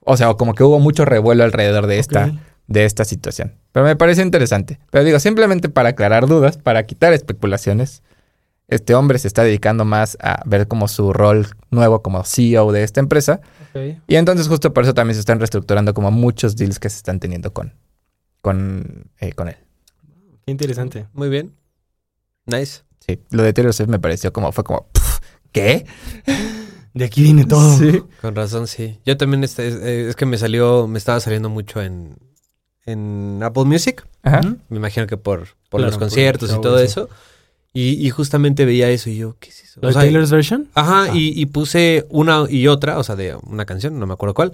O 0.02 0.18
sea, 0.18 0.34
como 0.34 0.54
que 0.54 0.63
hubo 0.63 0.80
mucho 0.80 1.06
revuelo 1.06 1.44
alrededor 1.44 1.88
de 1.88 2.00
esta, 2.00 2.32
de 2.68 2.86
esta 2.86 3.06
situación. 3.06 3.56
Pero 3.72 3.86
me 3.86 3.96
parece 3.96 4.22
interesante. 4.22 4.80
Pero 4.90 5.04
digo, 5.04 5.20
simplemente 5.20 5.70
para 5.70 5.90
aclarar 5.90 6.28
dudas, 6.28 6.58
para 6.58 6.84
quitar 6.84 7.13
especulaciones, 7.13 8.04
este 8.67 8.93
hombre 8.95 9.17
se 9.19 9.27
está 9.27 9.43
dedicando 9.43 9.86
más 9.86 10.17
a 10.21 10.41
ver 10.45 10.67
como 10.67 10.88
su 10.88 11.13
rol 11.13 11.47
nuevo 11.71 12.01
como 12.01 12.23
CEO 12.23 12.71
de 12.71 12.84
esta 12.84 12.99
empresa. 12.99 13.39
Y 14.08 14.15
entonces 14.15 14.47
justo 14.47 14.73
por 14.73 14.84
eso 14.84 14.93
también 14.93 15.13
se 15.15 15.19
están 15.19 15.39
reestructurando 15.39 15.93
como 15.93 16.10
muchos 16.12 16.56
deals 16.56 16.80
que 16.80 16.89
se 16.89 16.97
están 16.97 17.19
teniendo 17.19 17.53
con, 17.53 17.73
con, 18.41 19.06
eh, 19.19 19.34
con 19.34 19.49
él. 19.49 19.58
Qué 20.45 20.51
interesante. 20.51 21.06
Muy 21.13 21.30
bien. 21.30 21.53
Nice. 22.45 22.82
Sí, 23.06 23.19
lo 23.30 23.43
de 23.43 23.53
Taylor 23.53 23.73
Swift 23.73 23.89
me 23.89 23.99
pareció 23.99 24.34
como, 24.34 24.51
fue 24.51 24.63
como, 24.63 24.88
"Pff, 24.91 25.19
¿qué? 25.51 25.86
De 26.93 27.06
aquí 27.06 27.21
viene 27.21 27.45
todo. 27.45 27.77
Sí. 27.77 28.01
Con 28.21 28.36
razón, 28.36 28.65
sí. 28.67 28.99
Yo 29.06 29.15
también 29.17 29.43
este, 29.43 29.67
es, 29.67 29.75
es 29.75 30.15
que 30.15 30.25
me 30.25 30.38
salió, 30.38 30.88
me 30.88 30.97
estaba 30.97 31.19
saliendo 31.19 31.47
mucho 31.49 31.82
en, 31.82 32.17
en 32.86 33.39
Apple 33.43 33.65
Music. 33.65 34.06
Ajá. 34.23 34.41
Me 34.69 34.77
imagino 34.77 35.06
que 35.06 35.17
por, 35.17 35.49
por 35.69 35.80
Claro, 35.80 35.86
los 35.86 35.93
por 35.95 35.99
conciertos 36.08 36.51
y 36.51 36.60
todo 36.60 36.80
sí. 36.80 36.86
eso. 36.86 37.10
Y, 37.73 38.06
y 38.06 38.10
justamente 38.10 38.65
veía 38.65 38.89
eso 38.89 39.10
y 39.10 39.17
yo, 39.17 39.36
¿qué 39.39 39.49
es 39.49 39.63
eso? 39.63 39.80
¿Lo 39.82 39.88
O 39.88 39.89
de 39.89 39.93
sea, 39.93 40.01
Taylor's 40.03 40.32
version? 40.32 40.67
Ajá, 40.73 41.03
Ah. 41.03 41.10
y, 41.15 41.39
y 41.39 41.45
puse 41.47 42.06
una 42.10 42.45
y 42.49 42.67
otra, 42.67 42.97
o 42.97 43.03
sea, 43.03 43.15
de 43.15 43.36
una 43.43 43.65
canción, 43.65 43.99
no 43.99 44.08
me 44.08 44.13
acuerdo 44.13 44.34
cuál. 44.34 44.53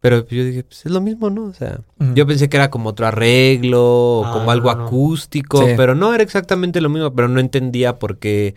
Pero 0.00 0.26
yo 0.28 0.44
dije, 0.44 0.62
pues 0.64 0.84
es 0.84 0.92
lo 0.92 1.00
mismo, 1.00 1.30
¿no? 1.30 1.44
O 1.44 1.54
sea, 1.54 1.80
yo 2.14 2.26
pensé 2.26 2.48
que 2.48 2.56
era 2.56 2.70
como 2.70 2.90
otro 2.90 3.06
arreglo, 3.06 3.82
o 4.20 4.24
Ah, 4.26 4.32
como 4.32 4.50
algo 4.50 4.70
no, 4.72 4.78
no. 4.78 4.86
acústico, 4.86 5.64
Sí. 5.66 5.72
pero 5.76 5.94
no 5.94 6.12
era 6.14 6.22
exactamente 6.22 6.80
lo 6.80 6.88
mismo, 6.90 7.12
pero 7.14 7.28
no 7.28 7.40
entendía 7.40 7.98
por 7.98 8.18
qué. 8.18 8.54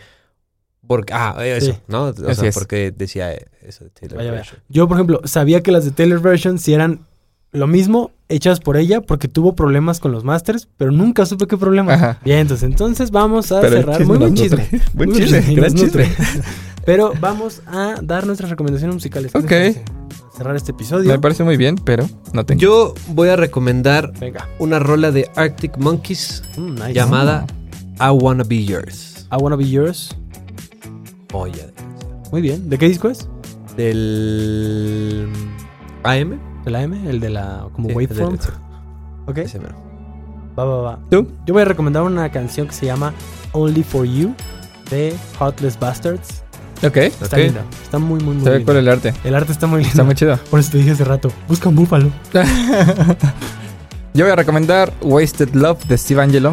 Porque, 0.85 1.13
ah, 1.13 1.35
eso, 1.45 1.73
Sí. 1.73 1.77
¿no? 1.87 2.05
O 2.05 2.07
Así 2.09 2.35
sea, 2.41 2.49
es. 2.49 2.55
por 2.55 2.67
qué 2.67 2.91
decía 2.91 3.31
eso 3.61 3.83
de 3.85 3.89
Taylor 3.91 4.17
vaya. 4.17 4.31
version. 4.31 4.59
Yo, 4.69 4.87
por 4.87 4.97
ejemplo, 4.97 5.21
sabía 5.25 5.61
que 5.61 5.71
las 5.71 5.85
de 5.85 5.91
Taylor 5.91 6.19
version 6.19 6.57
sí 6.59 6.73
eran 6.73 7.01
lo 7.51 7.67
mismo, 7.67 8.11
hechas 8.29 8.59
por 8.59 8.77
ella, 8.77 9.01
porque 9.01 9.27
tuvo 9.27 9.55
problemas 9.55 9.99
con 9.99 10.11
los 10.11 10.23
masters, 10.23 10.67
pero 10.77 10.91
nunca 10.91 11.25
supe 11.25 11.47
qué 11.47 11.57
problema. 11.57 11.93
Ajá. 11.93 12.19
Bien, 12.23 12.39
entonces, 12.39 12.69
entonces 12.69 13.11
vamos 13.11 13.51
a 13.51 13.59
Pero 13.61 13.77
cerrar. 13.77 13.97
chisme 13.97 14.07
Muy 14.07 14.17
buen 14.19 14.35
chisme. 14.35 14.67
Buen 14.93 15.09
Muy 15.09 15.19
chisme, 15.19 15.41
gran 15.55 15.73
chisme. 15.73 16.07
Pero 16.85 17.13
vamos 17.19 17.61
a 17.67 17.95
dar 18.01 18.25
nuestras 18.25 18.49
recomendaciones 18.49 18.95
musicales. 18.95 19.31
¿Qué 19.33 19.39
les 19.59 19.77
Ok. 19.77 19.83
Cerrar 20.37 20.55
este 20.55 20.71
episodio. 20.71 21.09
Me 21.11 21.19
parece 21.19 21.43
muy 21.43 21.57
bien, 21.57 21.75
pero 21.75 22.07
no 22.33 22.45
tengo. 22.45 22.61
Yo 22.61 22.93
voy 23.09 23.27
a 23.29 23.35
recomendar 23.35 24.13
Venga. 24.19 24.47
una 24.57 24.79
rola 24.79 25.11
de 25.11 25.29
Arctic 25.35 25.77
Monkeys 25.77 26.41
Mm, 26.57 26.75
nice. 26.75 26.93
llamada 26.93 27.45
I 27.99 28.09
Wanna 28.11 28.43
Be 28.45 28.63
Yours. 28.63 29.27
I 29.31 29.35
Wanna 29.35 29.57
Be 29.57 29.69
Yours. 29.69 30.15
Joya. 31.31 31.67
Muy 32.31 32.41
bien. 32.41 32.69
¿De 32.69 32.77
qué 32.77 32.87
disco 32.87 33.09
es? 33.09 33.27
Del 33.75 35.27
AM. 36.03 36.39
¿De 36.69 36.73
la 36.73 36.83
M? 36.83 37.09
El 37.09 37.19
de 37.19 37.29
la 37.31 37.65
como 37.73 37.89
Sí, 37.89 37.95
waveform. 37.95 38.37
Ok. 39.25 39.37
ese 39.39 39.57
mero. 39.59 39.73
Va, 40.57 40.65
va, 40.65 40.81
va. 40.83 40.99
¿Tú? 41.09 41.27
Yo 41.47 41.53
voy 41.55 41.63
a 41.63 41.65
recomendar 41.65 42.03
una 42.03 42.29
canción 42.31 42.67
que 42.67 42.73
se 42.73 42.85
llama 42.85 43.11
Only 43.53 43.81
For 43.81 44.05
You 44.05 44.35
de 44.91 45.15
Heartless 45.39 45.79
Bastards. 45.79 46.43
Ok. 46.85 46.97
Está 46.97 47.25
Ok. 47.25 47.37
linda. 47.37 47.61
Está 47.81 47.97
muy, 47.97 48.19
muy, 48.23 48.35
muy 48.35 48.43
Se 48.43 48.51
ve 48.51 48.59
por 48.59 48.75
el 48.75 48.87
arte. 48.87 49.15
El 49.23 49.33
arte 49.33 49.51
está 49.51 49.65
muy 49.65 49.77
lindo. 49.79 49.89
Está 49.89 50.03
muy 50.03 50.13
chido. 50.13 50.37
Por 50.51 50.59
eso 50.59 50.69
te 50.71 50.77
dije 50.77 50.91
hace 50.91 51.05
rato. 51.05 51.31
Busca 51.47 51.69
un 51.69 51.75
búfalo. 51.75 52.11
Yo 54.13 54.25
voy 54.25 54.31
a 54.31 54.35
recomendar 54.35 54.93
Wasted 55.01 55.55
Love 55.55 55.83
de 55.85 55.97
Steve 55.97 56.21
Angelo. 56.21 56.51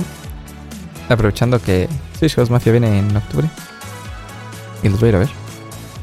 aprovechando 1.10 1.60
que 1.60 1.90
Switch 2.18 2.36
House 2.36 2.48
Mafia 2.48 2.72
viene 2.72 3.00
en 3.00 3.14
octubre. 3.14 3.48
Y 4.82 4.88
los 4.88 4.98
voy 4.98 5.08
a 5.08 5.10
ir 5.10 5.16
a 5.16 5.18
ver. 5.18 5.28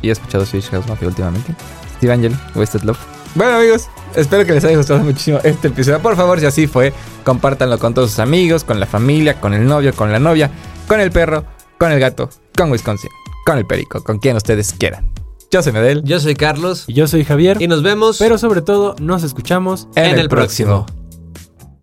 Y 0.03 0.09
he 0.09 0.11
escuchado 0.11 0.45
Switch 0.45 0.69
House 0.69 0.87
Mafia 0.87 1.07
últimamente. 1.07 1.55
Steve 1.97 2.13
Angel, 2.13 2.35
Wasted 2.53 2.83
Love. 2.83 2.99
Bueno 3.35 3.55
amigos, 3.55 3.89
espero 4.15 4.45
que 4.45 4.53
les 4.53 4.63
haya 4.63 4.77
gustado 4.77 4.99
muchísimo 4.99 5.39
este 5.43 5.69
episodio. 5.69 5.99
Por 5.99 6.15
favor, 6.15 6.39
si 6.39 6.45
así 6.45 6.67
fue, 6.67 6.93
compártanlo 7.23 7.79
con 7.79 7.95
todos 7.95 8.11
sus 8.11 8.19
amigos, 8.19 8.63
con 8.63 8.79
la 8.79 8.85
familia, 8.85 9.41
con 9.41 9.55
el 9.55 9.65
novio, 9.65 9.91
con 9.95 10.11
la 10.11 10.19
novia, 10.19 10.51
con 10.87 10.99
el 10.99 11.11
perro, 11.11 11.43
con 11.79 11.91
el 11.91 11.99
gato, 11.99 12.29
con 12.55 12.71
Wisconsin, 12.71 13.09
con 13.43 13.57
el 13.57 13.65
perico, 13.65 14.03
con 14.03 14.19
quien 14.19 14.35
ustedes 14.35 14.73
quieran. 14.73 15.09
Yo 15.49 15.63
soy 15.63 15.71
Medel. 15.71 16.03
Yo 16.03 16.19
soy 16.19 16.35
Carlos. 16.35 16.85
Y 16.87 16.93
yo 16.93 17.07
soy 17.07 17.23
Javier. 17.23 17.59
Y 17.59 17.67
nos 17.67 17.81
vemos. 17.81 18.17
Pero 18.19 18.37
sobre 18.37 18.61
todo, 18.61 18.95
nos 18.99 19.23
escuchamos 19.23 19.87
en, 19.95 20.19
el 20.19 20.29
próximo. 20.29 20.85